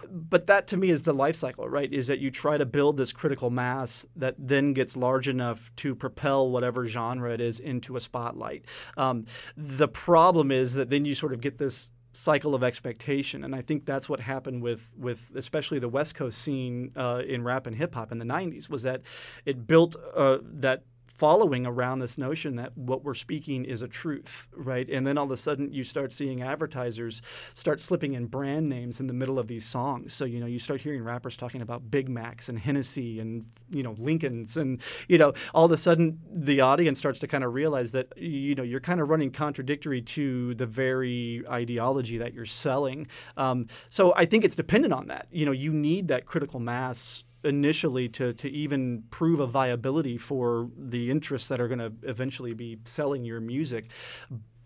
but 0.09 0.47
that 0.47 0.67
to 0.67 0.77
me 0.77 0.89
is 0.89 1.03
the 1.03 1.13
life 1.13 1.35
cycle, 1.35 1.67
right? 1.67 1.91
Is 1.91 2.07
that 2.07 2.19
you 2.19 2.31
try 2.31 2.57
to 2.57 2.65
build 2.65 2.97
this 2.97 3.11
critical 3.11 3.49
mass 3.49 4.05
that 4.15 4.35
then 4.37 4.73
gets 4.73 4.95
large 4.95 5.27
enough 5.27 5.71
to 5.77 5.95
propel 5.95 6.49
whatever 6.49 6.87
genre 6.87 7.31
it 7.33 7.41
is 7.41 7.59
into 7.59 7.95
a 7.95 7.99
spotlight. 7.99 8.65
Um, 8.97 9.25
the 9.55 9.87
problem 9.87 10.51
is 10.51 10.73
that 10.73 10.89
then 10.89 11.05
you 11.05 11.15
sort 11.15 11.33
of 11.33 11.41
get 11.41 11.57
this 11.57 11.91
cycle 12.19 12.53
of 12.53 12.63
expectation, 12.63 13.43
and 13.43 13.55
I 13.55 13.61
think 13.61 13.85
that's 13.85 14.09
what 14.09 14.19
happened 14.19 14.61
with 14.61 14.91
with 14.97 15.31
especially 15.35 15.79
the 15.79 15.89
West 15.89 16.15
Coast 16.15 16.39
scene 16.39 16.91
uh, 16.95 17.21
in 17.27 17.43
rap 17.43 17.67
and 17.67 17.75
hip 17.75 17.95
hop 17.95 18.11
in 18.11 18.19
the 18.19 18.25
'90s 18.25 18.69
was 18.69 18.83
that 18.83 19.01
it 19.45 19.65
built 19.65 19.95
uh, 20.15 20.37
that 20.43 20.83
following 21.19 21.65
around 21.65 21.99
this 21.99 22.17
notion 22.17 22.55
that 22.55 22.75
what 22.77 23.03
we're 23.03 23.13
speaking 23.13 23.65
is 23.65 23.81
a 23.81 23.89
truth, 23.89 24.47
right? 24.55 24.89
And 24.89 25.05
then 25.05 25.17
all 25.17 25.25
of 25.25 25.31
a 25.31 25.37
sudden 25.37 25.73
you 25.73 25.83
start 25.83 26.13
seeing 26.13 26.41
advertisers 26.41 27.21
start 27.53 27.81
slipping 27.81 28.13
in 28.13 28.27
brand 28.27 28.69
names 28.69 29.01
in 29.01 29.07
the 29.07 29.13
middle 29.13 29.37
of 29.37 29.47
these 29.47 29.65
songs. 29.65 30.13
So, 30.13 30.23
you 30.23 30.39
know, 30.39 30.45
you 30.45 30.59
start 30.59 30.79
hearing 30.79 31.03
rappers 31.03 31.35
talking 31.35 31.61
about 31.61 31.91
Big 31.91 32.07
Macs 32.07 32.47
and 32.47 32.57
Hennessy 32.57 33.19
and, 33.19 33.45
you 33.69 33.83
know, 33.83 33.95
Lincolns. 33.97 34.55
And, 34.55 34.81
you 35.09 35.17
know, 35.17 35.33
all 35.53 35.65
of 35.65 35.73
a 35.73 35.77
sudden 35.77 36.19
the 36.31 36.61
audience 36.61 36.97
starts 36.97 37.19
to 37.19 37.27
kind 37.27 37.43
of 37.43 37.53
realize 37.53 37.91
that, 37.91 38.17
you 38.17 38.55
know, 38.55 38.63
you're 38.63 38.79
kind 38.79 39.01
of 39.01 39.09
running 39.09 39.31
contradictory 39.31 40.01
to 40.01 40.55
the 40.55 40.65
very 40.65 41.43
ideology 41.49 42.17
that 42.17 42.33
you're 42.33 42.45
selling. 42.45 43.07
Um, 43.35 43.67
so 43.89 44.13
I 44.15 44.23
think 44.23 44.45
it's 44.45 44.55
dependent 44.55 44.93
on 44.93 45.07
that. 45.07 45.27
You 45.31 45.45
know, 45.45 45.51
you 45.51 45.73
need 45.73 46.07
that 46.07 46.25
critical 46.25 46.61
mass 46.61 47.25
initially 47.43 48.09
to, 48.09 48.33
to 48.33 48.49
even 48.49 49.03
prove 49.11 49.39
a 49.39 49.47
viability 49.47 50.17
for 50.17 50.69
the 50.77 51.09
interests 51.09 51.47
that 51.49 51.59
are 51.61 51.67
going 51.67 51.79
to 51.79 51.91
eventually 52.03 52.53
be 52.53 52.77
selling 52.85 53.23
your 53.23 53.39
music. 53.39 53.91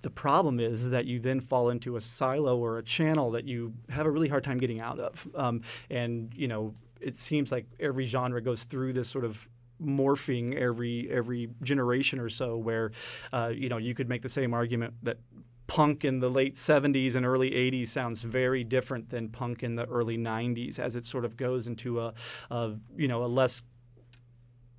The 0.01 0.09
problem 0.09 0.59
is 0.59 0.89
that 0.89 1.05
you 1.05 1.19
then 1.19 1.39
fall 1.39 1.69
into 1.69 1.95
a 1.95 2.01
silo 2.01 2.57
or 2.57 2.77
a 2.77 2.83
channel 2.83 3.31
that 3.31 3.45
you 3.45 3.73
have 3.89 4.05
a 4.05 4.11
really 4.11 4.27
hard 4.27 4.43
time 4.43 4.57
getting 4.57 4.81
out 4.81 4.99
of. 4.99 5.27
Um, 5.35 5.61
and, 5.89 6.33
you 6.35 6.47
know, 6.47 6.73
it 6.99 7.17
seems 7.17 7.51
like 7.51 7.65
every 7.79 8.05
genre 8.05 8.41
goes 8.41 8.63
through 8.63 8.93
this 8.93 9.07
sort 9.07 9.25
of 9.25 9.47
morphing 9.83 10.55
every 10.55 11.09
every 11.11 11.49
generation 11.61 12.19
or 12.19 12.29
so 12.29 12.55
where 12.55 12.91
uh, 13.33 13.51
you 13.53 13.67
know 13.69 13.77
you 13.77 13.93
could 13.93 14.07
make 14.07 14.21
the 14.21 14.29
same 14.29 14.53
argument 14.53 14.93
that 15.03 15.17
punk 15.67 16.03
in 16.03 16.19
the 16.19 16.29
late 16.29 16.55
70s 16.55 17.15
and 17.15 17.25
early 17.25 17.51
80s 17.51 17.87
sounds 17.87 18.21
very 18.21 18.63
different 18.63 19.09
than 19.09 19.29
punk 19.29 19.63
in 19.63 19.75
the 19.75 19.85
early 19.85 20.17
90s 20.17 20.77
as 20.77 20.95
it 20.95 21.05
sort 21.05 21.25
of 21.25 21.37
goes 21.37 21.67
into 21.67 21.99
a, 21.99 22.13
a 22.51 22.73
you 22.95 23.07
know 23.07 23.23
a 23.23 23.27
less 23.27 23.61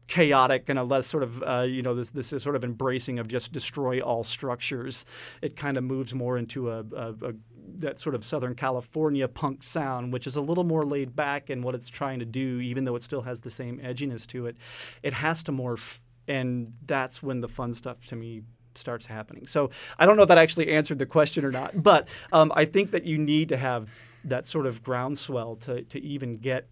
chaotic 0.07 0.69
and 0.69 0.79
a 0.79 0.85
less 0.85 1.07
sort 1.07 1.23
of 1.23 1.43
uh, 1.43 1.63
you 1.63 1.83
know 1.83 1.95
this 1.95 2.11
this 2.11 2.33
is 2.33 2.43
sort 2.43 2.57
of 2.57 2.65
embracing 2.65 3.19
of 3.19 3.29
just 3.29 3.53
destroy 3.53 4.01
all 4.01 4.25
structures. 4.25 5.05
It 5.43 5.57
kind 5.57 5.77
of 5.77 5.85
moves 5.85 6.15
more 6.15 6.37
into 6.37 6.71
a, 6.71 6.81
a, 6.95 7.15
a, 7.23 7.33
that 7.77 7.99
sort 7.99 8.15
of 8.15 8.25
Southern 8.25 8.55
California 8.55 9.27
punk 9.27 9.63
sound, 9.63 10.13
which 10.13 10.27
is 10.27 10.37
a 10.37 10.41
little 10.41 10.65
more 10.65 10.85
laid 10.85 11.17
back 11.17 11.51
in 11.51 11.63
what 11.63 11.75
it's 11.75 11.89
trying 11.89 12.19
to 12.19 12.27
do, 12.27 12.61
even 12.61 12.85
though 12.85 12.97
it 12.97 13.03
still 13.03 13.23
has 13.23 13.41
the 13.41 13.51
same 13.51 13.79
edginess 13.79 14.27
to 14.29 14.47
it. 14.47 14.57
It 15.03 15.15
has 15.15 15.43
to 15.45 15.53
morph, 15.53 16.01
and 16.29 16.75
that's 16.85 17.23
when 17.23 17.41
the 17.41 17.49
fun 17.49 17.73
stuff 17.73 18.05
to 18.07 18.17
me 18.17 18.43
starts 18.77 19.07
happening. 19.07 19.47
So 19.47 19.71
I 19.99 20.07
don't 20.07 20.17
know 20.17 20.23
if 20.23 20.29
that 20.29 20.39
actually 20.39 20.71
answered 20.71 20.99
the 20.99 21.07
question 21.07 21.45
or 21.45 21.51
not, 21.51 21.83
but 21.83 22.09
um, 22.33 22.53
I 22.55 22.65
think 22.65 22.91
that 22.93 23.05
you 23.05 23.19
need 23.19 23.49
to 23.51 23.57
have 23.57 23.91
that 24.25 24.47
sort 24.47 24.67
of 24.67 24.83
groundswell 24.83 25.57
to, 25.57 25.83
to 25.83 26.03
even 26.03 26.39
get 26.39 26.69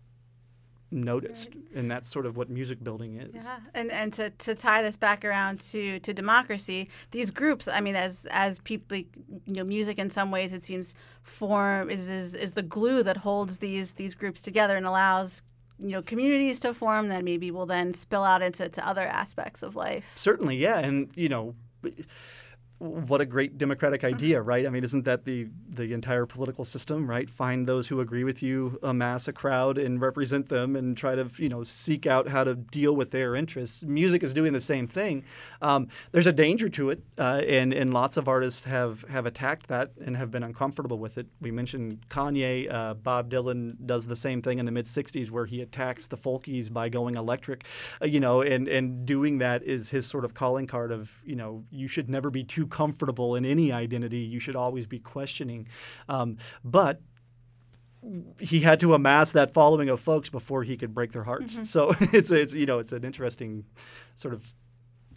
noticed 0.93 1.55
right. 1.55 1.65
and 1.75 1.91
that's 1.91 2.09
sort 2.09 2.27
of 2.27 2.37
what 2.37 2.51
music 2.51 2.83
building 2.85 3.17
is 3.17 3.45
yeah 3.45 3.59
and 3.75 3.91
and 3.91 4.13
to, 4.13 4.31
to 4.31 4.55
tie 4.55 4.83
this 4.83 4.97
back 4.97 5.25
around 5.25 5.61
to 5.61 5.99
to 6.01 6.13
democracy 6.13 6.89
these 7.13 7.31
groups 7.31 7.67
i 7.67 7.81
mean 7.81 7.97
as 7.97 8.27
as 8.31 8.59
people 8.61 8.97
you 8.97 9.07
know 9.47 9.65
music 9.65 9.99
in 9.99 10.11
some 10.11 10.31
ways 10.31 10.53
it 10.53 10.65
seems 10.65 10.95
form 11.23 11.89
is 11.89 12.09
is, 12.09 12.35
is 12.35 12.53
the 12.53 12.63
glue 12.63 13.03
that 13.03 13.17
holds 13.17 13.59
these 13.59 13.93
these 13.95 14.15
groups 14.15 14.43
together 14.43 14.77
and 14.77 14.87
allows 14.87 15.43
you 15.79 15.91
know 15.91 16.03
communities 16.03 16.61
to 16.61 16.75
form 16.75 17.09
that 17.09 17.25
maybe 17.25 17.51
will 17.51 17.67
then 17.67 17.95
spill 17.95 18.25
out 18.25 18.43
into 18.43 18.69
to 18.69 18.87
other 18.87 19.07
aspects 19.07 19.63
of 19.63 19.75
life 19.75 20.05
certainly 20.15 20.57
yeah 20.57 20.79
and 20.79 21.11
you 21.17 21.29
know 21.29 21.55
but 21.83 21.93
what 22.83 23.21
a 23.21 23.27
great 23.27 23.59
democratic 23.59 24.03
idea, 24.03 24.39
mm-hmm. 24.39 24.49
right? 24.49 24.67
I 24.67 24.71
mean, 24.71 24.83
isn't 24.85 25.05
that 25.05 25.25
the 25.25 25.49
the 25.69 25.93
entire 25.93 26.27
political 26.27 26.65
system, 26.65 27.09
right? 27.09 27.31
Find 27.31 27.67
those 27.67 27.89
who 27.89 28.01
agree 28.01 28.25
with 28.25 28.43
you, 28.43 28.79
amass 28.83 29.29
a 29.29 29.33
crowd, 29.33 29.79
and 29.79 30.01
represent 30.01 30.49
them, 30.49 30.75
and 30.75 30.97
try 30.97 31.15
to 31.15 31.31
you 31.37 31.49
know 31.49 31.63
seek 31.63 32.07
out 32.07 32.29
how 32.29 32.45
to 32.45 32.55
deal 32.57 32.95
with 32.97 33.13
their 33.13 33.37
interests. 33.37 33.85
Music 33.85 34.23
is 34.23 34.33
doing 34.35 34.53
the 34.53 34.61
same 34.61 34.87
thing. 34.87 35.25
Um, 35.61 35.89
there's 36.11 36.27
a 36.27 36.33
danger 36.33 36.69
to 36.71 36.91
it, 36.91 37.03
uh, 37.19 37.43
and 37.47 37.73
and 37.73 37.95
lots 37.95 38.17
of 38.17 38.27
artists 38.27 38.65
have 38.65 39.03
have 39.09 39.27
attacked 39.27 39.69
that 39.69 39.93
and 40.05 40.17
have 40.17 40.31
been 40.31 40.43
uncomfortable 40.43 40.99
with 40.99 41.19
it. 41.19 41.27
We 41.41 41.53
mentioned 41.53 42.01
Kanye, 42.09 42.73
uh, 42.73 42.95
Bob 42.95 43.31
Dylan 43.31 43.77
does 43.87 44.09
the 44.09 44.17
same 44.17 44.43
thing 44.43 44.59
in 44.59 44.67
the 44.67 44.73
mid 44.73 44.87
'60s, 44.87 45.31
where 45.31 45.47
he 45.47 45.61
attacks 45.61 46.09
the 46.09 46.17
folkies 46.17 46.73
by 46.73 46.89
going 46.89 47.17
electric, 47.17 47.65
uh, 48.03 48.07
you 48.07 48.19
know, 48.19 48.43
and 48.43 48.67
and 48.67 49.07
doing 49.07 49.39
that 49.39 49.63
is 49.63 49.91
his 49.91 50.07
sort 50.07 50.25
of 50.25 50.35
calling 50.35 50.67
card 50.67 50.91
of 50.91 51.21
you 51.25 51.37
know 51.37 51.63
you 51.71 51.87
should 51.87 52.11
never 52.11 52.29
be 52.29 52.43
too 52.43 52.67
comfortable 52.73 53.37
in 53.37 53.47
any 53.47 53.71
identity. 53.71 54.19
You 54.19 54.41
should 54.41 54.57
always 54.57 54.87
be 54.87 54.99
questioning. 54.99 55.69
Um, 56.09 56.39
but 56.65 57.01
he 58.41 58.61
had 58.61 58.81
to 58.81 58.95
amass 58.95 59.31
that 59.33 59.53
following 59.53 59.89
of 59.89 60.01
folks 60.01 60.29
before 60.29 60.65
he 60.65 60.77
could 60.77 60.93
break 60.93 61.13
their 61.13 61.23
hearts. 61.23 61.55
Mm-hmm. 61.55 61.65
So 61.65 61.95
it's 62.13 62.31
it's 62.31 62.55
you 62.55 62.67
know 62.67 62.79
it's 62.79 62.93
an 62.93 63.05
interesting 63.05 63.65
sort 64.17 64.35
of 64.35 64.53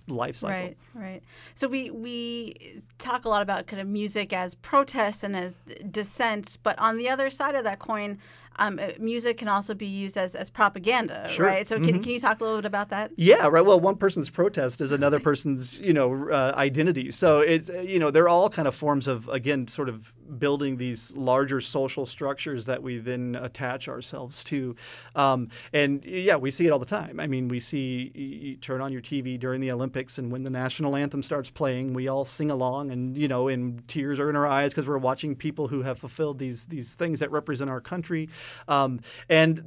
life 0.07 0.35
cycle. 0.35 0.55
Right, 0.55 0.77
right. 0.93 1.23
So 1.53 1.67
we 1.67 1.89
we 1.89 2.81
talk 2.99 3.25
a 3.25 3.29
lot 3.29 3.41
about 3.41 3.67
kind 3.67 3.81
of 3.81 3.87
music 3.87 4.33
as 4.33 4.55
protest 4.55 5.23
and 5.23 5.35
as 5.35 5.57
dissent, 5.89 6.57
but 6.63 6.77
on 6.79 6.97
the 6.97 7.09
other 7.09 7.29
side 7.29 7.55
of 7.55 7.63
that 7.63 7.79
coin, 7.79 8.19
um, 8.57 8.79
uh, 8.79 8.89
music 8.99 9.37
can 9.37 9.47
also 9.47 9.73
be 9.73 9.85
used 9.85 10.17
as, 10.17 10.35
as 10.35 10.49
propaganda, 10.49 11.27
sure. 11.27 11.45
right? 11.45 11.67
So 11.67 11.75
can, 11.75 11.85
mm-hmm. 11.85 12.01
can 12.01 12.11
you 12.13 12.19
talk 12.19 12.39
a 12.39 12.43
little 12.43 12.59
bit 12.59 12.65
about 12.65 12.89
that? 12.89 13.11
Yeah, 13.17 13.47
right. 13.47 13.65
Well, 13.65 13.79
one 13.79 13.97
person's 13.97 14.29
protest 14.29 14.81
is 14.81 14.91
another 14.91 15.19
person's, 15.19 15.77
you 15.79 15.93
know, 15.93 16.29
uh, 16.29 16.53
identity. 16.55 17.11
So 17.11 17.41
it's, 17.41 17.69
uh, 17.69 17.83
you 17.85 17.99
know, 17.99 18.11
they're 18.11 18.29
all 18.29 18.49
kind 18.49 18.67
of 18.67 18.75
forms 18.75 19.07
of, 19.07 19.27
again, 19.29 19.67
sort 19.67 19.89
of 19.89 20.13
building 20.37 20.77
these 20.77 21.15
larger 21.15 21.61
social 21.61 22.05
structures 22.05 22.65
that 22.65 22.81
we 22.81 22.97
then 22.97 23.35
attach 23.39 23.87
ourselves 23.87 24.43
to. 24.45 24.75
Um, 25.15 25.49
and 25.73 26.03
yeah, 26.05 26.35
we 26.35 26.51
see 26.51 26.67
it 26.67 26.71
all 26.71 26.79
the 26.79 26.85
time. 26.85 27.19
I 27.19 27.27
mean, 27.27 27.47
we 27.47 27.59
see 27.59 28.11
you 28.13 28.55
turn 28.57 28.81
on 28.81 28.91
your 28.91 29.01
TV 29.01 29.39
during 29.39 29.61
the 29.61 29.71
Olympics, 29.71 30.17
and 30.17 30.31
when 30.31 30.43
the 30.43 30.49
national 30.49 30.95
anthem 30.95 31.23
starts 31.23 31.49
playing, 31.49 31.93
we 31.93 32.07
all 32.07 32.25
sing 32.25 32.51
along, 32.51 32.91
and 32.91 33.17
you 33.17 33.27
know, 33.27 33.47
and 33.47 33.87
tears 33.87 34.19
are 34.19 34.29
in 34.29 34.35
our 34.35 34.47
eyes 34.47 34.73
because 34.73 34.87
we're 34.87 34.97
watching 34.97 35.35
people 35.35 35.67
who 35.67 35.81
have 35.83 35.97
fulfilled 35.97 36.39
these 36.39 36.65
these 36.65 36.93
things 36.93 37.19
that 37.19 37.31
represent 37.31 37.69
our 37.69 37.81
country. 37.81 38.29
Um, 38.67 38.99
and 39.29 39.61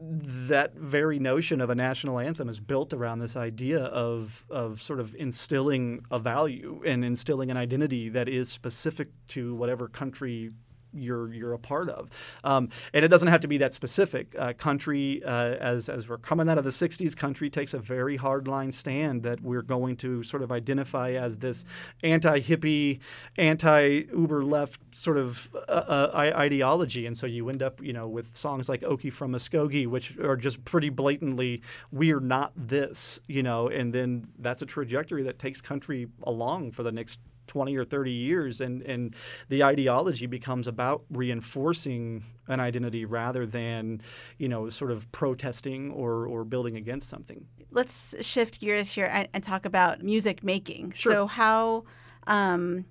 that 0.48 0.74
very 0.74 1.18
notion 1.18 1.60
of 1.60 1.70
a 1.70 1.74
national 1.74 2.18
anthem 2.18 2.48
is 2.48 2.60
built 2.60 2.92
around 2.92 3.20
this 3.20 3.36
idea 3.36 3.84
of 3.84 4.44
of 4.50 4.80
sort 4.80 5.00
of 5.00 5.14
instilling 5.16 6.04
a 6.10 6.18
value 6.18 6.82
and 6.84 7.04
instilling 7.04 7.50
an 7.50 7.56
identity 7.56 8.08
that 8.08 8.28
is 8.28 8.48
specific 8.48 9.08
to 9.28 9.54
whatever 9.54 9.88
country 9.88 10.47
you're 11.00 11.32
you're 11.32 11.52
a 11.52 11.58
part 11.58 11.88
of. 11.88 12.10
Um, 12.44 12.68
and 12.92 13.04
it 13.04 13.08
doesn't 13.08 13.28
have 13.28 13.40
to 13.40 13.48
be 13.48 13.58
that 13.58 13.74
specific. 13.74 14.34
Uh, 14.38 14.52
country, 14.52 15.22
uh, 15.24 15.54
as 15.54 15.88
as 15.88 16.08
we're 16.08 16.18
coming 16.18 16.48
out 16.48 16.58
of 16.58 16.64
the 16.64 16.70
'60s, 16.70 17.16
country 17.16 17.50
takes 17.50 17.74
a 17.74 17.78
very 17.78 18.18
hardline 18.18 18.72
stand 18.72 19.22
that 19.22 19.40
we're 19.40 19.62
going 19.62 19.96
to 19.96 20.22
sort 20.22 20.42
of 20.42 20.52
identify 20.52 21.12
as 21.12 21.38
this 21.38 21.64
anti-hippie, 22.02 23.00
anti-uber 23.36 24.44
left 24.44 24.80
sort 24.94 25.18
of 25.18 25.54
uh, 25.68 25.70
uh 25.70 26.32
ideology. 26.36 27.06
And 27.06 27.16
so 27.16 27.26
you 27.26 27.48
end 27.48 27.62
up, 27.62 27.82
you 27.82 27.92
know, 27.92 28.08
with 28.08 28.36
songs 28.36 28.68
like 28.68 28.82
"Okie 28.82 29.12
from 29.12 29.32
Muskogee," 29.32 29.86
which 29.86 30.18
are 30.18 30.36
just 30.36 30.64
pretty 30.64 30.90
blatantly, 30.90 31.62
"We're 31.90 32.20
not 32.20 32.52
this," 32.56 33.20
you 33.26 33.42
know. 33.42 33.68
And 33.68 33.92
then 33.92 34.28
that's 34.38 34.62
a 34.62 34.66
trajectory 34.66 35.22
that 35.24 35.38
takes 35.38 35.60
country 35.60 36.08
along 36.22 36.72
for 36.72 36.82
the 36.82 36.92
next 36.92 37.20
20 37.48 37.76
or 37.76 37.84
30 37.84 38.10
years 38.12 38.60
and, 38.60 38.82
and 38.82 39.14
the 39.48 39.64
ideology 39.64 40.26
becomes 40.26 40.66
about 40.68 41.02
reinforcing 41.10 42.24
an 42.46 42.60
identity 42.60 43.04
rather 43.04 43.46
than 43.46 44.00
you 44.38 44.48
know 44.48 44.70
sort 44.70 44.90
of 44.90 45.10
protesting 45.12 45.90
or, 45.90 46.26
or 46.26 46.44
building 46.44 46.76
against 46.76 47.08
something. 47.08 47.46
Let's 47.70 48.14
shift 48.24 48.60
gears 48.60 48.92
here 48.92 49.10
and, 49.12 49.28
and 49.34 49.44
talk 49.44 49.66
about 49.66 50.02
music 50.02 50.42
making. 50.42 50.92
Sure. 50.92 51.12
so 51.12 51.26
how 51.26 51.84
um, 52.26 52.86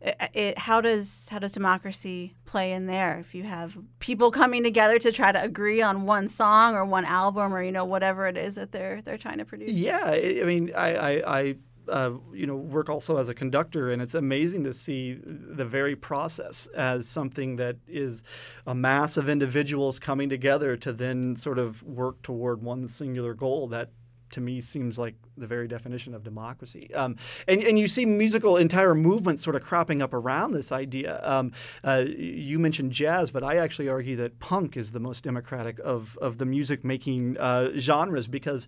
it, 0.00 0.30
it, 0.34 0.58
how 0.58 0.80
does 0.80 1.28
how 1.30 1.38
does 1.38 1.52
democracy 1.52 2.34
play 2.44 2.72
in 2.72 2.86
there? 2.86 3.18
If 3.18 3.34
you 3.34 3.44
have 3.44 3.78
people 3.98 4.30
coming 4.30 4.62
together 4.62 4.98
to 4.98 5.10
try 5.10 5.32
to 5.32 5.42
agree 5.42 5.82
on 5.82 6.06
one 6.06 6.28
song 6.28 6.74
or 6.74 6.84
one 6.84 7.04
album 7.04 7.54
or 7.54 7.62
you 7.62 7.72
know 7.72 7.84
whatever 7.84 8.26
it 8.26 8.36
is 8.36 8.56
that 8.56 8.72
they're 8.72 9.00
they're 9.02 9.18
trying 9.18 9.38
to 9.38 9.44
produce. 9.44 9.70
Yeah 9.70 10.04
i 10.04 10.44
mean 10.44 10.72
i, 10.74 10.94
I, 10.94 11.38
I 11.38 11.56
uh, 11.88 12.12
you 12.32 12.46
know 12.46 12.56
work 12.56 12.88
also 12.88 13.16
as 13.16 13.28
a 13.28 13.34
conductor, 13.34 13.90
and 13.90 14.00
it's 14.02 14.14
amazing 14.14 14.64
to 14.64 14.72
see 14.72 15.18
the 15.22 15.64
very 15.64 15.96
process 15.96 16.66
as 16.68 17.08
something 17.08 17.56
that 17.56 17.76
is 17.86 18.22
a 18.66 18.74
mass 18.74 19.16
of 19.16 19.28
individuals 19.28 19.98
coming 19.98 20.28
together 20.28 20.76
to 20.76 20.92
then 20.92 21.36
sort 21.36 21.58
of 21.58 21.82
work 21.82 22.22
toward 22.22 22.62
one 22.62 22.88
singular 22.88 23.34
goal 23.34 23.68
that 23.68 23.90
to 24.30 24.40
me 24.40 24.60
seems 24.60 24.98
like 24.98 25.14
the 25.36 25.46
very 25.46 25.68
definition 25.68 26.14
of 26.14 26.22
democracy. 26.22 26.92
Um, 26.94 27.16
and, 27.46 27.62
and 27.62 27.78
you 27.78 27.88
see 27.88 28.06
musical 28.06 28.56
entire 28.56 28.94
movements 28.94 29.42
sort 29.42 29.56
of 29.56 29.62
cropping 29.62 30.02
up 30.02 30.14
around 30.14 30.52
this 30.52 30.72
idea. 30.72 31.20
Um, 31.22 31.52
uh, 31.84 32.04
you 32.06 32.58
mentioned 32.58 32.92
jazz, 32.92 33.30
but 33.30 33.42
I 33.44 33.56
actually 33.56 33.88
argue 33.88 34.16
that 34.16 34.38
punk 34.38 34.76
is 34.76 34.92
the 34.92 35.00
most 35.00 35.24
democratic 35.24 35.78
of, 35.80 36.18
of 36.20 36.38
the 36.38 36.46
music 36.46 36.84
making 36.84 37.36
uh, 37.38 37.70
genres 37.78 38.28
because 38.28 38.66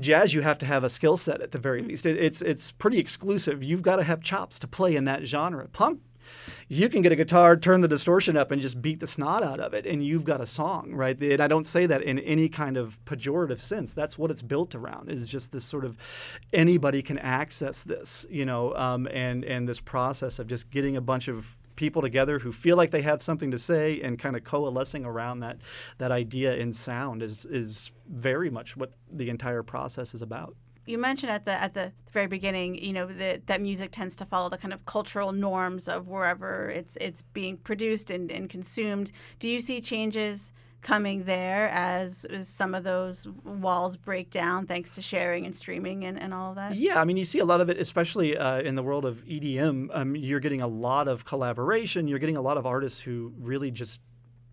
jazz 0.00 0.34
you 0.34 0.42
have 0.42 0.58
to 0.58 0.66
have 0.66 0.84
a 0.84 0.90
skill 0.90 1.16
set 1.16 1.40
at 1.40 1.52
the 1.52 1.58
very 1.58 1.82
mm. 1.82 1.88
least. 1.88 2.06
It, 2.06 2.16
it's 2.16 2.42
it's 2.42 2.72
pretty 2.72 2.98
exclusive. 2.98 3.62
You've 3.62 3.82
got 3.82 3.96
to 3.96 4.02
have 4.02 4.20
chops 4.22 4.58
to 4.60 4.68
play 4.68 4.96
in 4.96 5.04
that 5.04 5.24
genre. 5.24 5.68
Punk 5.68 6.00
you 6.68 6.88
can 6.88 7.02
get 7.02 7.12
a 7.12 7.16
guitar, 7.16 7.56
turn 7.56 7.80
the 7.80 7.88
distortion 7.88 8.36
up, 8.36 8.50
and 8.50 8.60
just 8.60 8.80
beat 8.80 9.00
the 9.00 9.06
snot 9.06 9.42
out 9.42 9.60
of 9.60 9.74
it, 9.74 9.86
and 9.86 10.04
you've 10.04 10.24
got 10.24 10.40
a 10.40 10.46
song, 10.46 10.92
right? 10.92 11.18
And 11.20 11.40
I 11.40 11.48
don't 11.48 11.66
say 11.66 11.86
that 11.86 12.02
in 12.02 12.18
any 12.20 12.48
kind 12.48 12.76
of 12.76 13.02
pejorative 13.04 13.60
sense. 13.60 13.92
That's 13.92 14.18
what 14.18 14.30
it's 14.30 14.42
built 14.42 14.74
around. 14.74 15.10
Is 15.10 15.28
just 15.28 15.52
this 15.52 15.64
sort 15.64 15.84
of 15.84 15.96
anybody 16.52 17.02
can 17.02 17.18
access 17.18 17.82
this, 17.82 18.26
you 18.30 18.44
know, 18.44 18.74
um, 18.76 19.06
and 19.12 19.44
and 19.44 19.68
this 19.68 19.80
process 19.80 20.38
of 20.38 20.46
just 20.46 20.70
getting 20.70 20.96
a 20.96 21.00
bunch 21.00 21.28
of 21.28 21.56
people 21.76 22.02
together 22.02 22.38
who 22.38 22.52
feel 22.52 22.76
like 22.76 22.90
they 22.90 23.02
have 23.02 23.22
something 23.22 23.50
to 23.50 23.58
say 23.58 24.00
and 24.00 24.18
kind 24.18 24.36
of 24.36 24.44
coalescing 24.44 25.04
around 25.04 25.40
that 25.40 25.58
that 25.98 26.12
idea 26.12 26.54
in 26.54 26.72
sound 26.72 27.22
is 27.22 27.44
is 27.46 27.90
very 28.08 28.50
much 28.50 28.76
what 28.76 28.92
the 29.12 29.28
entire 29.28 29.62
process 29.62 30.14
is 30.14 30.22
about 30.22 30.56
you 30.86 30.98
mentioned 30.98 31.30
at 31.30 31.44
the 31.44 31.52
at 31.52 31.74
the 31.74 31.92
very 32.12 32.26
beginning, 32.26 32.76
you 32.76 32.92
know, 32.92 33.06
that 33.06 33.46
that 33.46 33.60
music 33.60 33.90
tends 33.92 34.16
to 34.16 34.24
follow 34.24 34.48
the 34.48 34.58
kind 34.58 34.72
of 34.72 34.84
cultural 34.86 35.32
norms 35.32 35.88
of 35.88 36.08
wherever 36.08 36.68
it's 36.68 36.96
it's 37.00 37.22
being 37.22 37.56
produced 37.56 38.10
and, 38.10 38.30
and 38.30 38.48
consumed. 38.48 39.12
Do 39.38 39.48
you 39.48 39.60
see 39.60 39.80
changes 39.80 40.52
coming 40.84 41.24
there 41.24 41.70
as, 41.70 42.26
as 42.26 42.46
some 42.46 42.74
of 42.74 42.84
those 42.84 43.26
walls 43.42 43.96
break 43.96 44.30
down 44.30 44.66
thanks 44.66 44.94
to 44.94 45.02
sharing 45.02 45.46
and 45.46 45.56
streaming 45.56 46.04
and, 46.04 46.20
and 46.20 46.32
all 46.32 46.50
of 46.50 46.56
that? 46.56 46.76
Yeah, 46.76 47.00
I 47.00 47.04
mean, 47.04 47.16
you 47.16 47.24
see 47.24 47.40
a 47.40 47.44
lot 47.44 47.60
of 47.60 47.70
it, 47.70 47.78
especially 47.78 48.36
uh, 48.36 48.60
in 48.60 48.76
the 48.76 48.82
world 48.82 49.04
of 49.04 49.24
EDM. 49.24 49.88
Um, 49.92 50.14
you're 50.14 50.40
getting 50.40 50.60
a 50.60 50.68
lot 50.68 51.08
of 51.08 51.24
collaboration. 51.24 52.06
You're 52.06 52.18
getting 52.20 52.36
a 52.36 52.42
lot 52.42 52.58
of 52.58 52.66
artists 52.66 53.00
who 53.00 53.32
really 53.40 53.70
just 53.70 54.00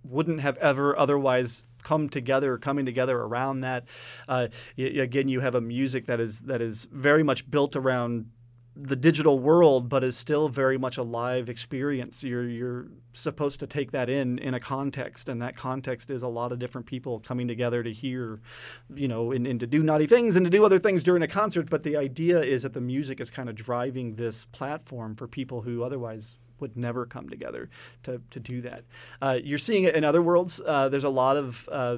wouldn't 0.03 0.39
have 0.39 0.57
ever 0.57 0.97
otherwise 0.97 1.63
come 1.83 2.09
together, 2.09 2.57
coming 2.57 2.85
together 2.85 3.17
around 3.17 3.61
that. 3.61 3.85
Uh, 4.27 4.47
again, 4.77 5.27
you 5.27 5.39
have 5.39 5.55
a 5.55 5.61
music 5.61 6.05
that 6.07 6.19
is 6.19 6.41
that 6.41 6.61
is 6.61 6.87
very 6.91 7.23
much 7.23 7.49
built 7.49 7.75
around 7.75 8.27
the 8.75 8.95
digital 8.95 9.37
world, 9.37 9.89
but 9.89 10.03
is 10.03 10.15
still 10.15 10.47
very 10.47 10.77
much 10.77 10.97
a 10.97 11.03
live 11.03 11.49
experience. 11.49 12.23
You're 12.23 12.47
you're 12.47 12.87
supposed 13.13 13.59
to 13.59 13.67
take 13.67 13.91
that 13.91 14.09
in 14.09 14.39
in 14.39 14.53
a 14.53 14.59
context, 14.59 15.27
and 15.27 15.41
that 15.41 15.57
context 15.57 16.09
is 16.09 16.23
a 16.23 16.27
lot 16.27 16.51
of 16.51 16.59
different 16.59 16.87
people 16.87 17.19
coming 17.19 17.47
together 17.47 17.83
to 17.83 17.91
hear, 17.91 18.39
you 18.93 19.07
know, 19.07 19.31
and, 19.31 19.45
and 19.45 19.59
to 19.59 19.67
do 19.67 19.83
naughty 19.83 20.07
things 20.07 20.35
and 20.35 20.45
to 20.45 20.49
do 20.49 20.63
other 20.63 20.79
things 20.79 21.03
during 21.03 21.21
a 21.21 21.27
concert. 21.27 21.69
But 21.69 21.83
the 21.83 21.97
idea 21.97 22.41
is 22.41 22.63
that 22.63 22.73
the 22.73 22.81
music 22.81 23.19
is 23.19 23.29
kind 23.29 23.49
of 23.49 23.55
driving 23.55 24.15
this 24.15 24.45
platform 24.45 25.15
for 25.15 25.27
people 25.27 25.61
who 25.61 25.83
otherwise 25.83 26.37
would 26.61 26.77
never 26.77 27.05
come 27.05 27.29
together 27.29 27.69
to, 28.03 28.21
to 28.29 28.39
do 28.39 28.61
that. 28.61 28.83
Uh, 29.21 29.37
you're 29.43 29.57
seeing 29.57 29.83
it 29.83 29.95
in 29.95 30.03
other 30.03 30.21
worlds. 30.21 30.61
Uh, 30.65 30.87
there's 30.89 31.03
a 31.03 31.09
lot 31.09 31.37
of 31.37 31.67
uh, 31.71 31.97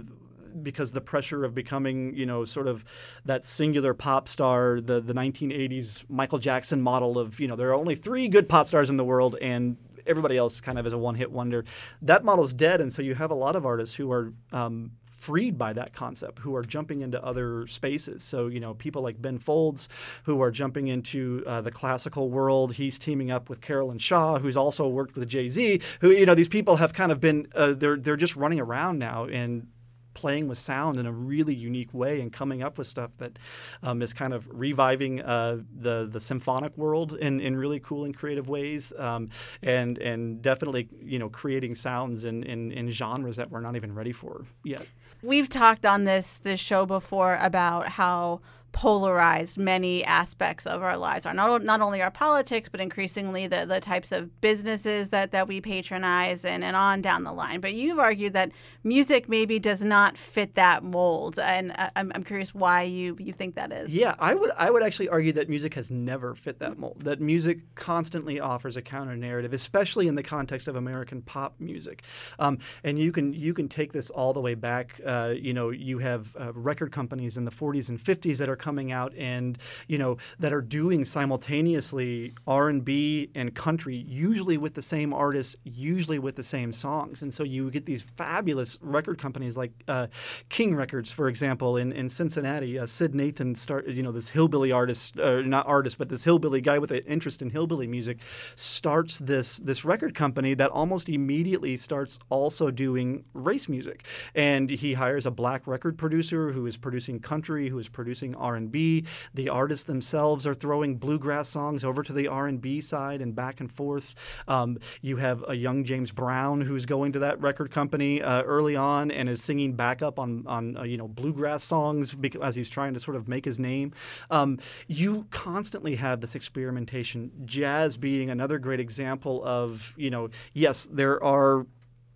because 0.61 0.91
the 0.91 1.01
pressure 1.01 1.43
of 1.43 1.55
becoming, 1.55 2.15
you 2.15 2.25
know, 2.25 2.45
sort 2.45 2.67
of 2.67 2.85
that 3.25 3.43
singular 3.43 3.93
pop 3.93 4.27
star, 4.27 4.79
the 4.79 5.01
the 5.01 5.13
1980s 5.13 6.03
Michael 6.09 6.39
Jackson 6.39 6.81
model 6.81 7.17
of, 7.17 7.39
you 7.39 7.47
know, 7.47 7.55
there 7.55 7.69
are 7.69 7.75
only 7.75 7.95
three 7.95 8.27
good 8.27 8.47
pop 8.47 8.67
stars 8.67 8.89
in 8.89 8.97
the 8.97 9.03
world, 9.03 9.35
and 9.41 9.77
everybody 10.05 10.37
else 10.37 10.61
kind 10.61 10.77
of 10.77 10.85
is 10.85 10.93
a 10.93 10.97
one 10.97 11.15
hit 11.15 11.31
wonder. 11.31 11.65
That 12.01 12.23
model's 12.23 12.53
dead, 12.53 12.81
and 12.81 12.91
so 12.91 13.01
you 13.01 13.15
have 13.15 13.31
a 13.31 13.35
lot 13.35 13.55
of 13.55 13.65
artists 13.65 13.95
who 13.95 14.11
are 14.11 14.33
um, 14.51 14.91
freed 15.23 15.57
by 15.57 15.71
that 15.71 15.93
concept 15.93 16.39
who 16.39 16.53
are 16.53 16.63
jumping 16.63 17.01
into 17.01 17.23
other 17.23 17.65
spaces. 17.67 18.23
So, 18.23 18.47
you 18.47 18.59
know, 18.59 18.73
people 18.73 19.01
like 19.01 19.21
Ben 19.21 19.39
Folds 19.39 19.87
who 20.23 20.41
are 20.41 20.51
jumping 20.51 20.87
into 20.89 21.43
uh, 21.47 21.61
the 21.61 21.71
classical 21.71 22.29
world. 22.29 22.73
He's 22.73 22.99
teaming 22.99 23.31
up 23.31 23.49
with 23.49 23.61
Caroline 23.61 23.99
Shaw, 23.99 24.39
who's 24.39 24.57
also 24.57 24.87
worked 24.87 25.15
with 25.15 25.29
Jay 25.29 25.47
Z, 25.47 25.79
who, 26.01 26.11
you 26.11 26.25
know, 26.25 26.35
these 26.35 26.49
people 26.49 26.75
have 26.75 26.93
kind 26.93 27.11
of 27.11 27.21
been, 27.21 27.47
uh, 27.55 27.71
they're, 27.71 27.95
they're 27.95 28.17
just 28.17 28.35
running 28.35 28.59
around 28.59 28.99
now 28.99 29.25
and 29.25 29.67
playing 30.13 30.47
with 30.47 30.57
sound 30.57 30.97
in 30.97 31.05
a 31.05 31.11
really 31.11 31.53
unique 31.53 31.93
way 31.93 32.21
and 32.21 32.31
coming 32.31 32.61
up 32.61 32.77
with 32.77 32.87
stuff 32.87 33.11
that 33.17 33.37
um, 33.81 34.01
is 34.01 34.13
kind 34.13 34.33
of 34.33 34.47
reviving 34.51 35.21
uh, 35.21 35.59
the 35.79 36.07
the 36.09 36.19
symphonic 36.19 36.75
world 36.77 37.13
in, 37.13 37.39
in 37.39 37.55
really 37.55 37.79
cool 37.79 38.05
and 38.05 38.15
creative 38.15 38.49
ways, 38.49 38.93
um, 38.97 39.29
and 39.61 39.97
and 39.97 40.41
definitely 40.41 40.89
you 41.01 41.19
know 41.19 41.29
creating 41.29 41.75
sounds 41.75 42.25
in, 42.25 42.43
in, 42.43 42.71
in 42.71 42.89
genres 42.89 43.35
that 43.35 43.49
we're 43.49 43.61
not 43.61 43.75
even 43.75 43.93
ready 43.93 44.11
for 44.11 44.45
yet. 44.63 44.87
We've 45.21 45.49
talked 45.49 45.85
on 45.85 46.03
this 46.03 46.37
this 46.43 46.59
show 46.59 46.85
before 46.85 47.37
about 47.41 47.89
how 47.89 48.41
polarized 48.73 49.57
many 49.57 50.03
aspects 50.03 50.65
of 50.65 50.81
our 50.81 50.97
lives 50.97 51.25
are. 51.25 51.33
Not, 51.33 51.63
not 51.63 51.79
only 51.79 52.01
our 52.01 52.11
politics, 52.11 52.67
but 52.67 52.81
increasingly 52.81 53.47
the, 53.47 53.65
the 53.65 53.79
types 53.79 54.11
of 54.11 54.41
businesses 54.41 55.09
that, 55.09 55.31
that 55.31 55.47
we 55.47 55.61
patronize 55.61 56.43
and, 56.43 56.63
and 56.63 56.75
on 56.75 57.01
down 57.01 57.23
the 57.23 57.31
line. 57.31 57.61
But 57.61 57.75
you've 57.75 57.99
argued 57.99 58.33
that 58.33 58.51
music 58.83 59.29
maybe 59.29 59.59
does 59.59 59.81
not 59.81 60.17
fit 60.17 60.55
that 60.55 60.83
mold. 60.83 61.39
And 61.39 61.73
I'm, 61.95 62.11
I'm 62.13 62.23
curious 62.23 62.53
why 62.53 62.81
you, 62.81 63.15
you 63.19 63.31
think 63.31 63.55
that 63.55 63.71
is. 63.71 63.93
Yeah, 63.93 64.15
I 64.19 64.33
would, 64.33 64.51
I 64.57 64.71
would 64.71 64.83
actually 64.83 65.07
argue 65.07 65.31
that 65.33 65.47
music 65.47 65.75
has 65.75 65.91
never 65.91 66.33
fit 66.33 66.59
that 66.59 66.77
mold, 66.77 67.03
that 67.03 67.21
music 67.21 67.59
constantly 67.75 68.39
offers 68.39 68.75
a 68.75 68.81
counter 68.81 69.15
narrative, 69.15 69.53
especially 69.53 70.07
in 70.07 70.15
the 70.15 70.23
context 70.23 70.67
of 70.67 70.75
American 70.75 71.21
pop 71.21 71.53
music. 71.59 72.01
Um, 72.39 72.57
and 72.83 72.97
you 72.97 73.11
can, 73.11 73.33
you 73.33 73.53
can 73.53 73.69
take 73.69 73.93
this 73.93 74.09
all 74.09 74.33
the 74.33 74.41
way 74.41 74.55
back. 74.55 74.99
Uh, 75.05 75.35
you 75.37 75.53
know, 75.53 75.69
you 75.69 75.99
have 75.99 76.35
uh, 76.39 76.51
record 76.53 76.91
companies 76.91 77.37
in 77.37 77.45
the 77.45 77.51
40s 77.51 77.89
and 77.89 77.99
50s 77.99 78.37
that 78.39 78.49
are 78.49 78.62
coming 78.63 78.93
out 78.93 79.13
and 79.17 79.57
you 79.89 79.97
know 79.97 80.15
that 80.39 80.53
are 80.53 80.61
doing 80.61 81.03
simultaneously 81.03 82.33
R&B 82.47 83.29
and 83.35 83.53
country 83.53 83.97
usually 84.07 84.57
with 84.57 84.73
the 84.73 84.81
same 84.81 85.13
artists 85.13 85.57
usually 85.65 86.17
with 86.17 86.37
the 86.37 86.43
same 86.43 86.71
songs. 86.71 87.21
And 87.21 87.33
so 87.33 87.43
you 87.43 87.69
get 87.69 87.85
these 87.85 88.03
fabulous 88.15 88.79
record 88.81 89.19
companies 89.19 89.57
like 89.57 89.73
uh, 89.89 90.07
King 90.47 90.75
Records 90.75 91.11
for 91.11 91.27
example 91.27 91.75
in, 91.75 91.91
in 91.91 92.07
Cincinnati. 92.07 92.79
Uh, 92.79 92.85
Syd 92.85 93.13
Nathan 93.13 93.53
started 93.53 93.97
you 93.97 94.01
know 94.01 94.13
this 94.13 94.29
hillbilly 94.29 94.71
artist 94.71 95.19
uh, 95.19 95.41
not 95.41 95.67
artist 95.67 95.97
but 95.97 96.07
this 96.07 96.23
hillbilly 96.23 96.61
guy 96.61 96.79
with 96.79 96.91
an 96.91 97.01
interest 97.05 97.41
in 97.41 97.49
hillbilly 97.49 97.87
music 97.87 98.19
starts 98.55 99.19
this 99.19 99.57
this 99.57 99.83
record 99.83 100.15
company 100.15 100.53
that 100.53 100.71
almost 100.71 101.09
immediately 101.09 101.75
starts 101.75 102.17
also 102.29 102.71
doing 102.71 103.25
race 103.33 103.67
music. 103.67 104.05
And 104.33 104.69
he 104.69 104.93
hires 104.93 105.25
a 105.25 105.31
black 105.31 105.67
record 105.67 105.97
producer 105.97 106.53
who 106.53 106.65
is 106.65 106.77
producing 106.77 107.19
country 107.19 107.67
who 107.67 107.79
is 107.79 107.89
producing 107.89 108.35
R 108.35 108.52
R&B. 108.53 109.05
The 109.33 109.49
artists 109.49 109.85
themselves 109.85 110.45
are 110.45 110.53
throwing 110.53 110.95
bluegrass 110.97 111.49
songs 111.49 111.83
over 111.83 112.03
to 112.03 112.13
the 112.13 112.27
R&B 112.27 112.81
side 112.81 113.21
and 113.21 113.35
back 113.35 113.59
and 113.59 113.71
forth. 113.71 114.13
Um, 114.47 114.77
you 115.01 115.17
have 115.17 115.43
a 115.47 115.55
young 115.55 115.83
James 115.83 116.11
Brown 116.11 116.61
who's 116.61 116.85
going 116.85 117.13
to 117.13 117.19
that 117.19 117.41
record 117.41 117.71
company 117.71 118.21
uh, 118.21 118.43
early 118.43 118.75
on 118.75 119.11
and 119.11 119.27
is 119.27 119.43
singing 119.43 119.73
backup 119.73 120.19
on 120.19 120.45
on 120.47 120.77
uh, 120.77 120.83
you 120.83 120.97
know 120.97 121.07
bluegrass 121.07 121.63
songs 121.63 122.15
as 122.41 122.55
he's 122.55 122.69
trying 122.69 122.93
to 122.93 122.99
sort 122.99 123.17
of 123.17 123.27
make 123.27 123.45
his 123.45 123.59
name. 123.59 123.93
Um, 124.29 124.59
you 124.87 125.27
constantly 125.31 125.95
have 125.95 126.21
this 126.21 126.35
experimentation. 126.35 127.31
Jazz 127.45 127.97
being 127.97 128.29
another 128.29 128.59
great 128.59 128.79
example 128.79 129.43
of 129.43 129.93
you 129.97 130.09
know 130.09 130.29
yes 130.53 130.87
there 130.91 131.23
are 131.23 131.65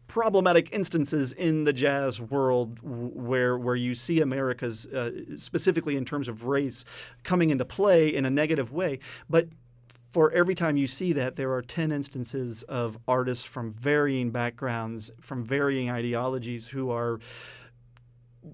problematic 0.08 0.72
instances 0.72 1.34
in 1.34 1.66
the 1.66 1.74
jazz 1.74 2.20
world 2.22 2.80
where 2.82 3.58
where 3.58 3.76
you 3.76 3.94
see 3.94 4.22
America's 4.22 4.86
uh, 4.88 5.12
specifically 5.36 5.98
in 5.98 6.06
terms 6.06 6.28
of 6.28 6.46
race 6.46 6.86
coming 7.24 7.50
into 7.50 7.66
play 7.66 8.14
in 8.14 8.26
a 8.26 8.30
negative 8.30 8.72
way, 8.72 9.00
but 9.30 9.48
for 10.12 10.32
every 10.32 10.56
time 10.56 10.78
you 10.78 10.88
see 10.88 11.14
that, 11.14 11.36
there 11.36 11.54
are 11.54 11.62
10 11.62 11.92
instances 11.92 12.64
of 12.64 12.98
artists 13.08 13.46
from 13.46 13.74
varying 13.74 14.32
backgrounds, 14.32 15.12
from 15.22 15.44
varying 15.44 15.92
ideologies, 15.92 16.70
who 16.70 16.90
are 16.90 17.20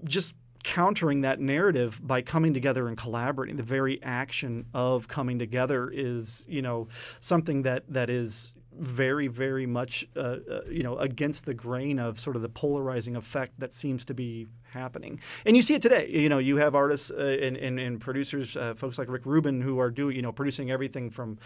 just 0.02 0.34
countering 0.64 1.20
that 1.20 1.40
narrative 1.40 2.00
by 2.02 2.22
coming 2.22 2.52
together 2.52 2.88
and 2.88 2.96
collaborating. 2.96 3.56
The 3.56 3.62
very 3.62 4.02
action 4.02 4.66
of 4.74 5.06
coming 5.08 5.38
together 5.38 5.90
is, 5.90 6.44
you 6.48 6.62
know, 6.62 6.88
something 7.20 7.62
that 7.62 7.84
that 7.88 8.10
is 8.10 8.54
very, 8.78 9.28
very 9.28 9.66
much, 9.66 10.06
uh, 10.16 10.36
uh, 10.50 10.60
you 10.68 10.82
know, 10.82 10.96
against 10.98 11.46
the 11.46 11.54
grain 11.54 11.98
of 11.98 12.18
sort 12.18 12.36
of 12.36 12.42
the 12.42 12.48
polarizing 12.48 13.16
effect 13.16 13.58
that 13.60 13.72
seems 13.72 14.04
to 14.06 14.14
be 14.14 14.46
happening. 14.72 15.20
And 15.46 15.56
you 15.56 15.62
see 15.62 15.74
it 15.74 15.82
today. 15.82 16.08
You 16.08 16.28
know, 16.28 16.38
you 16.38 16.56
have 16.56 16.74
artists 16.74 17.10
uh, 17.10 17.38
and, 17.40 17.56
and, 17.56 17.78
and, 17.78 18.00
producers, 18.00 18.56
uh, 18.56 18.74
folks 18.74 18.98
like 18.98 19.08
Rick 19.08 19.26
Rubin, 19.26 19.60
who 19.60 19.78
are 19.78 19.90
doing, 19.90 20.16
you 20.16 20.22
know, 20.22 20.32
producing 20.32 20.70
everything 20.70 21.10
from 21.10 21.38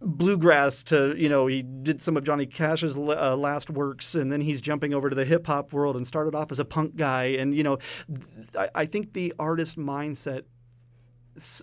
bluegrass 0.00 0.84
to 0.84 1.16
you 1.16 1.28
know 1.28 1.48
he 1.48 1.62
did 1.62 2.00
some 2.00 2.16
of 2.16 2.22
Johnny 2.22 2.46
Cash's 2.46 2.96
uh, 2.96 3.36
last 3.36 3.68
works 3.68 4.14
and 4.14 4.30
then 4.30 4.40
he's 4.40 4.60
jumping 4.60 4.94
over 4.94 5.10
to 5.10 5.16
the 5.16 5.24
hip 5.24 5.46
hop 5.46 5.72
world 5.72 5.96
and 5.96 6.06
started 6.06 6.36
off 6.36 6.52
as 6.52 6.60
a 6.60 6.64
punk 6.64 6.94
guy 6.94 7.24
and 7.24 7.52
you 7.52 7.64
know 7.64 7.78
I, 8.56 8.68
I 8.76 8.86
think 8.86 9.12
the 9.12 9.34
artist 9.40 9.76
mindset 9.76 10.42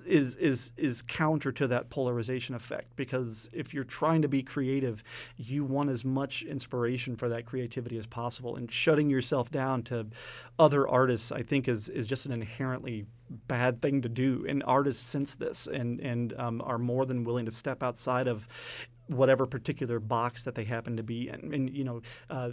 is 0.06 0.36
is 0.36 0.72
is 0.78 1.02
counter 1.02 1.52
to 1.52 1.68
that 1.68 1.90
polarization 1.90 2.56
effect 2.56 2.96
because 2.96 3.50
if 3.54 3.74
you're 3.74 3.84
trying 3.84 4.22
to 4.22 4.28
be 4.28 4.42
creative, 4.44 5.04
you 5.38 5.64
want 5.64 5.90
as 5.90 6.04
much 6.04 6.44
inspiration 6.44 7.16
for 7.16 7.30
that 7.30 7.46
creativity 7.46 7.98
as 7.98 8.08
possible. 8.08 8.56
And 8.56 8.72
shutting 8.72 9.10
yourself 9.10 9.52
down 9.52 9.84
to 9.84 10.08
other 10.58 10.88
artists, 10.88 11.32
I 11.32 11.42
think, 11.42 11.68
is 11.68 11.90
is 11.90 12.08
just 12.08 12.26
an 12.26 12.32
inherently 12.32 13.06
bad 13.48 13.82
thing 13.82 14.02
to 14.02 14.10
do. 14.10 14.46
And 14.48 14.64
artists 14.66 15.04
sense 15.04 15.36
this 15.36 15.68
and 15.68 16.00
and 16.00 16.34
um, 16.38 16.62
are 16.62 16.78
more 16.78 17.06
than 17.06 17.24
willing 17.24 17.46
to 17.46 17.52
step 17.52 17.84
outside 17.84 18.28
of 18.28 18.48
whatever 19.08 19.46
particular 19.46 20.00
box 20.00 20.44
that 20.44 20.56
they 20.56 20.64
happen 20.64 20.98
to 20.98 21.04
be 21.04 21.30
in. 21.30 21.54
And 21.54 21.70
you 21.70 21.84
know, 21.84 22.02
uh, 22.30 22.52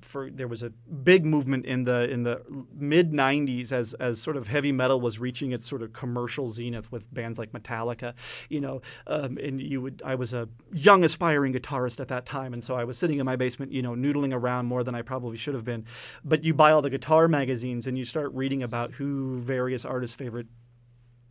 for 0.00 0.30
there 0.30 0.48
was 0.48 0.62
a 0.62 0.70
big 0.70 1.24
movement 1.24 1.66
in 1.66 1.84
the 1.84 2.08
in 2.10 2.22
the 2.22 2.42
mid 2.74 3.12
'90s 3.12 3.72
as 3.72 3.94
as 3.94 4.20
sort 4.20 4.36
of 4.36 4.48
heavy 4.48 4.72
metal 4.72 5.00
was 5.00 5.18
reaching 5.18 5.52
its 5.52 5.66
sort 5.66 5.82
of 5.82 5.92
commercial 5.92 6.50
zenith 6.50 6.90
with 6.92 7.12
bands 7.12 7.38
like 7.38 7.52
Metallica. 7.52 8.14
You 8.48 8.60
know, 8.60 8.80
um, 9.06 9.38
and 9.38 9.60
you 9.60 9.80
would 9.80 10.02
I 10.04 10.14
was 10.14 10.32
a 10.32 10.48
young 10.72 11.04
aspiring 11.04 11.52
guitarist 11.52 12.00
at 12.00 12.08
that 12.08 12.26
time, 12.26 12.52
and 12.52 12.62
so 12.62 12.74
I 12.74 12.84
was 12.84 12.98
sitting 12.98 13.18
in 13.18 13.26
my 13.26 13.36
basement, 13.36 13.72
you 13.72 13.82
know, 13.82 13.92
noodling 13.92 14.32
around 14.32 14.66
more 14.66 14.84
than 14.84 14.94
I 14.94 15.02
probably 15.02 15.36
should 15.36 15.54
have 15.54 15.64
been. 15.64 15.84
But 16.24 16.44
you 16.44 16.54
buy 16.54 16.72
all 16.72 16.82
the 16.82 16.90
guitar 16.90 17.28
magazines 17.28 17.86
and 17.86 17.98
you 17.98 18.04
start 18.04 18.32
reading 18.34 18.62
about 18.62 18.92
who 18.92 19.38
various 19.38 19.84
artists' 19.84 20.16
favorite 20.16 20.46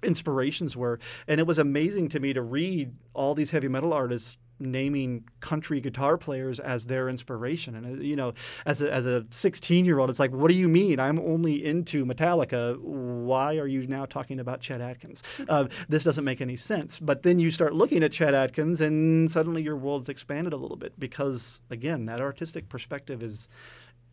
inspirations 0.04 0.78
were 0.78 1.00
and 1.28 1.40
it 1.40 1.48
was 1.48 1.58
amazing 1.58 2.08
to 2.08 2.20
me 2.20 2.32
to 2.32 2.42
read 2.42 2.94
all 3.16 3.34
these 3.34 3.50
heavy 3.50 3.68
metal 3.68 3.92
artists 3.92 4.38
naming 4.60 5.24
country 5.40 5.80
guitar 5.82 6.18
players 6.18 6.60
as 6.60 6.88
their 6.88 7.10
inspiration. 7.10 7.76
And 7.76 7.86
uh, 7.86 8.04
you 8.04 8.16
know, 8.16 8.34
as 8.66 8.82
a, 8.82 8.92
as 8.92 9.06
a 9.06 9.26
16 9.30 9.86
year 9.86 10.00
old, 10.00 10.10
it's 10.10 10.20
like, 10.20 10.32
what 10.32 10.50
do 10.50 10.56
you 10.56 10.68
mean? 10.68 11.00
I'm 11.00 11.20
only 11.20 11.64
into 11.66 12.06
Metallica. 12.06 12.80
Why 12.80 13.58
are 13.58 13.68
you 13.68 13.86
now 13.88 14.06
talking 14.06 14.40
about 14.40 14.62
Chet 14.62 14.82
Atkins? 14.82 15.24
Uh, 15.50 15.68
this 15.88 16.04
doesn't 16.04 16.26
make 16.26 16.42
any 16.42 16.58
sense. 16.58 17.00
But 17.00 17.24
then 17.24 17.40
you 17.40 17.52
start 17.52 17.74
looking 17.74 18.04
at 18.04 18.12
Chet 18.12 18.34
Atkins, 18.34 18.82
and 18.82 19.32
suddenly 19.32 19.62
your 19.62 19.78
world's 19.78 20.10
expanded 20.10 20.52
a 20.52 20.58
little 20.58 20.76
bit 20.76 21.00
because, 21.00 21.62
again, 21.70 22.06
that 22.06 22.20
artistic 22.20 22.68
perspective 22.68 23.24
is 23.24 23.48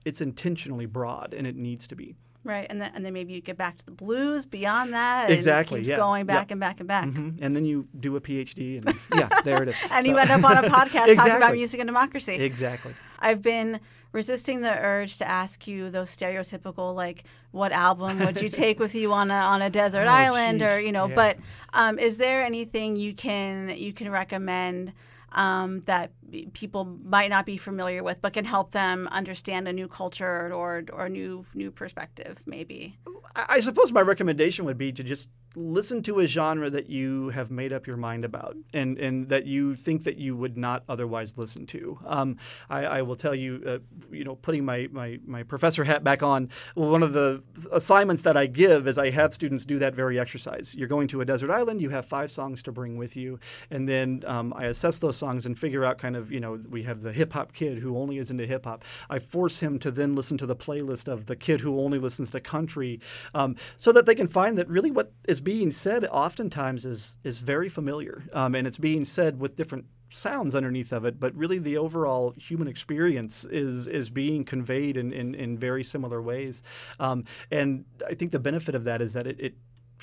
it's 0.04 0.20
intentionally 0.20 0.86
broad, 0.86 1.34
and 1.34 1.46
it 1.46 1.56
needs 1.56 1.86
to 1.88 1.96
be. 1.96 2.14
Right, 2.44 2.66
and 2.68 2.78
then 2.78 2.92
and 2.94 3.04
then 3.04 3.14
maybe 3.14 3.32
you 3.32 3.40
get 3.40 3.56
back 3.56 3.78
to 3.78 3.84
the 3.86 3.90
blues 3.90 4.44
beyond 4.44 4.92
that. 4.92 5.30
exactly. 5.30 5.80
keeps 5.80 5.88
yeah. 5.88 5.96
going 5.96 6.26
back 6.26 6.48
yep. 6.48 6.50
and 6.52 6.60
back 6.60 6.78
and 6.80 6.86
back. 6.86 7.06
Mm-hmm. 7.06 7.42
And 7.42 7.56
then 7.56 7.64
you 7.64 7.88
do 7.98 8.16
a 8.16 8.20
PhD, 8.20 8.84
and 8.84 8.94
yeah, 9.14 9.40
there 9.42 9.62
it 9.62 9.70
is. 9.70 9.76
and 9.90 10.04
so. 10.04 10.10
you 10.10 10.18
end 10.18 10.30
up 10.30 10.44
on 10.44 10.62
a 10.62 10.68
podcast 10.68 11.08
exactly. 11.08 11.14
talking 11.16 11.36
about 11.36 11.54
music 11.54 11.80
and 11.80 11.88
democracy. 11.88 12.34
Exactly. 12.34 12.94
I've 13.18 13.40
been 13.40 13.80
resisting 14.12 14.60
the 14.60 14.70
urge 14.70 15.16
to 15.18 15.28
ask 15.28 15.66
you 15.66 15.90
those 15.90 16.14
stereotypical 16.14 16.94
like 16.94 17.24
what 17.50 17.72
album 17.72 18.20
would 18.20 18.40
you 18.40 18.48
take 18.48 18.78
with 18.78 18.94
you 18.94 19.12
on 19.12 19.30
a 19.30 19.34
on 19.34 19.60
a 19.60 19.68
desert 19.68 20.06
oh, 20.06 20.08
island 20.08 20.60
geez. 20.60 20.68
or 20.68 20.80
you 20.80 20.92
know 20.92 21.08
yeah. 21.08 21.14
but 21.14 21.36
um, 21.72 21.98
is 21.98 22.16
there 22.16 22.44
anything 22.44 22.94
you 22.94 23.12
can 23.12 23.70
you 23.70 23.92
can 23.92 24.08
recommend 24.08 24.92
um, 25.32 25.82
that 25.86 26.12
people 26.52 26.84
might 26.84 27.30
not 27.30 27.46
be 27.46 27.56
familiar 27.56 28.02
with, 28.02 28.20
but 28.20 28.32
can 28.32 28.44
help 28.44 28.72
them 28.72 29.08
understand 29.10 29.68
a 29.68 29.72
new 29.72 29.88
culture 29.88 30.52
or 30.52 30.84
or 30.92 31.08
new 31.08 31.46
new 31.54 31.70
perspective, 31.70 32.38
maybe. 32.46 32.98
I 33.34 33.60
suppose 33.60 33.92
my 33.92 34.00
recommendation 34.00 34.64
would 34.64 34.78
be 34.78 34.92
to 34.92 35.02
just 35.02 35.28
listen 35.56 36.02
to 36.02 36.20
a 36.20 36.26
genre 36.26 36.68
that 36.70 36.90
you 36.90 37.28
have 37.30 37.50
made 37.50 37.72
up 37.72 37.86
your 37.86 37.96
mind 37.96 38.24
about 38.24 38.56
and, 38.72 38.98
and 38.98 39.28
that 39.28 39.46
you 39.46 39.76
think 39.76 40.04
that 40.04 40.16
you 40.16 40.36
would 40.36 40.56
not 40.56 40.82
otherwise 40.88 41.38
listen 41.38 41.66
to. 41.66 41.98
Um, 42.04 42.36
I, 42.68 42.84
I, 42.84 43.02
will 43.02 43.16
tell 43.16 43.34
you, 43.34 43.62
uh, 43.66 43.78
you 44.10 44.24
know, 44.24 44.34
putting 44.34 44.64
my, 44.64 44.88
my, 44.90 45.18
my 45.24 45.42
professor 45.42 45.84
hat 45.84 46.02
back 46.02 46.22
on, 46.22 46.50
one 46.74 47.02
of 47.02 47.12
the 47.12 47.42
assignments 47.72 48.22
that 48.22 48.36
I 48.36 48.46
give 48.46 48.88
is 48.88 48.98
I 48.98 49.10
have 49.10 49.32
students 49.32 49.64
do 49.64 49.78
that 49.78 49.94
very 49.94 50.18
exercise. 50.18 50.74
You're 50.74 50.88
going 50.88 51.08
to 51.08 51.20
a 51.20 51.24
desert 51.24 51.50
island, 51.50 51.80
you 51.80 51.90
have 51.90 52.06
five 52.06 52.30
songs 52.30 52.62
to 52.64 52.72
bring 52.72 52.96
with 52.96 53.16
you, 53.16 53.38
and 53.70 53.88
then 53.88 54.24
um, 54.26 54.52
I 54.56 54.66
assess 54.66 54.98
those 54.98 55.16
songs 55.16 55.46
and 55.46 55.58
figure 55.58 55.84
out 55.84 55.98
kind 55.98 56.16
of, 56.24 56.32
you 56.32 56.40
know, 56.40 56.58
we 56.68 56.82
have 56.82 57.02
the 57.02 57.12
hip 57.12 57.32
hop 57.32 57.52
kid 57.52 57.78
who 57.78 57.96
only 57.96 58.18
is 58.18 58.30
into 58.30 58.46
hip 58.46 58.64
hop. 58.64 58.84
I 59.08 59.18
force 59.18 59.60
him 59.60 59.78
to 59.80 59.90
then 59.90 60.14
listen 60.14 60.38
to 60.38 60.46
the 60.46 60.56
playlist 60.56 61.08
of 61.08 61.26
the 61.26 61.36
kid 61.36 61.60
who 61.60 61.80
only 61.80 61.98
listens 61.98 62.30
to 62.30 62.40
country 62.40 63.00
um, 63.34 63.56
so 63.76 63.92
that 63.92 64.06
they 64.06 64.14
can 64.14 64.26
find 64.26 64.58
that 64.58 64.68
really 64.68 64.90
what 64.90 65.12
is 65.28 65.40
being 65.40 65.70
said 65.70 66.04
oftentimes 66.06 66.84
is 66.84 67.16
is 67.24 67.38
very 67.38 67.68
familiar, 67.68 68.24
um, 68.32 68.54
and 68.54 68.66
it's 68.66 68.78
being 68.78 69.04
said 69.04 69.38
with 69.40 69.56
different 69.56 69.84
sounds 70.10 70.54
underneath 70.54 70.92
of 70.92 71.04
it, 71.04 71.18
but 71.18 71.34
really 71.34 71.58
the 71.58 71.76
overall 71.76 72.34
human 72.36 72.68
experience 72.68 73.44
is 73.44 73.86
is 73.86 74.10
being 74.10 74.44
conveyed 74.44 74.96
in 74.96 75.12
in, 75.12 75.34
in 75.34 75.58
very 75.58 75.84
similar 75.84 76.22
ways. 76.22 76.62
Um, 76.98 77.24
and 77.50 77.84
I 78.08 78.14
think 78.14 78.32
the 78.32 78.38
benefit 78.38 78.74
of 78.74 78.84
that 78.84 79.00
is 79.00 79.12
that 79.12 79.26
it, 79.26 79.40
it 79.40 79.54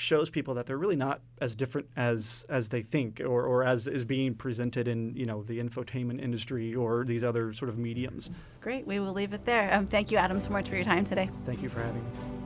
shows 0.02 0.30
people 0.30 0.54
that 0.56 0.66
they're 0.66 0.78
really 0.78 0.96
not 0.96 1.22
as 1.40 1.56
different 1.56 1.88
as 1.96 2.46
as 2.50 2.70
they 2.70 2.82
think 2.82 3.22
or, 3.22 3.44
or 3.46 3.64
as 3.64 3.88
is 3.88 4.04
being 4.04 4.34
presented 4.34 4.88
in 4.88 5.16
you 5.16 5.26
know 5.26 5.44
the 5.44 5.60
infotainment 5.60 6.22
industry 6.22 6.76
or 6.76 7.06
these 7.06 7.24
other 7.24 7.54
sort 7.54 7.70
of 7.70 7.78
mediums. 7.78 8.30
Great, 8.60 8.86
we 8.86 9.00
will 9.00 9.14
leave 9.14 9.34
it 9.34 9.46
there. 9.46 9.74
Um, 9.74 9.88
thank 9.88 10.12
you, 10.12 10.18
Adam, 10.18 10.40
so 10.40 10.50
much 10.50 10.70
for 10.70 10.76
your 10.76 10.86
time 10.86 11.06
today. 11.06 11.30
Thank 11.46 11.62
you 11.62 11.70
for 11.70 11.82
having 11.82 12.04
me. 12.04 12.41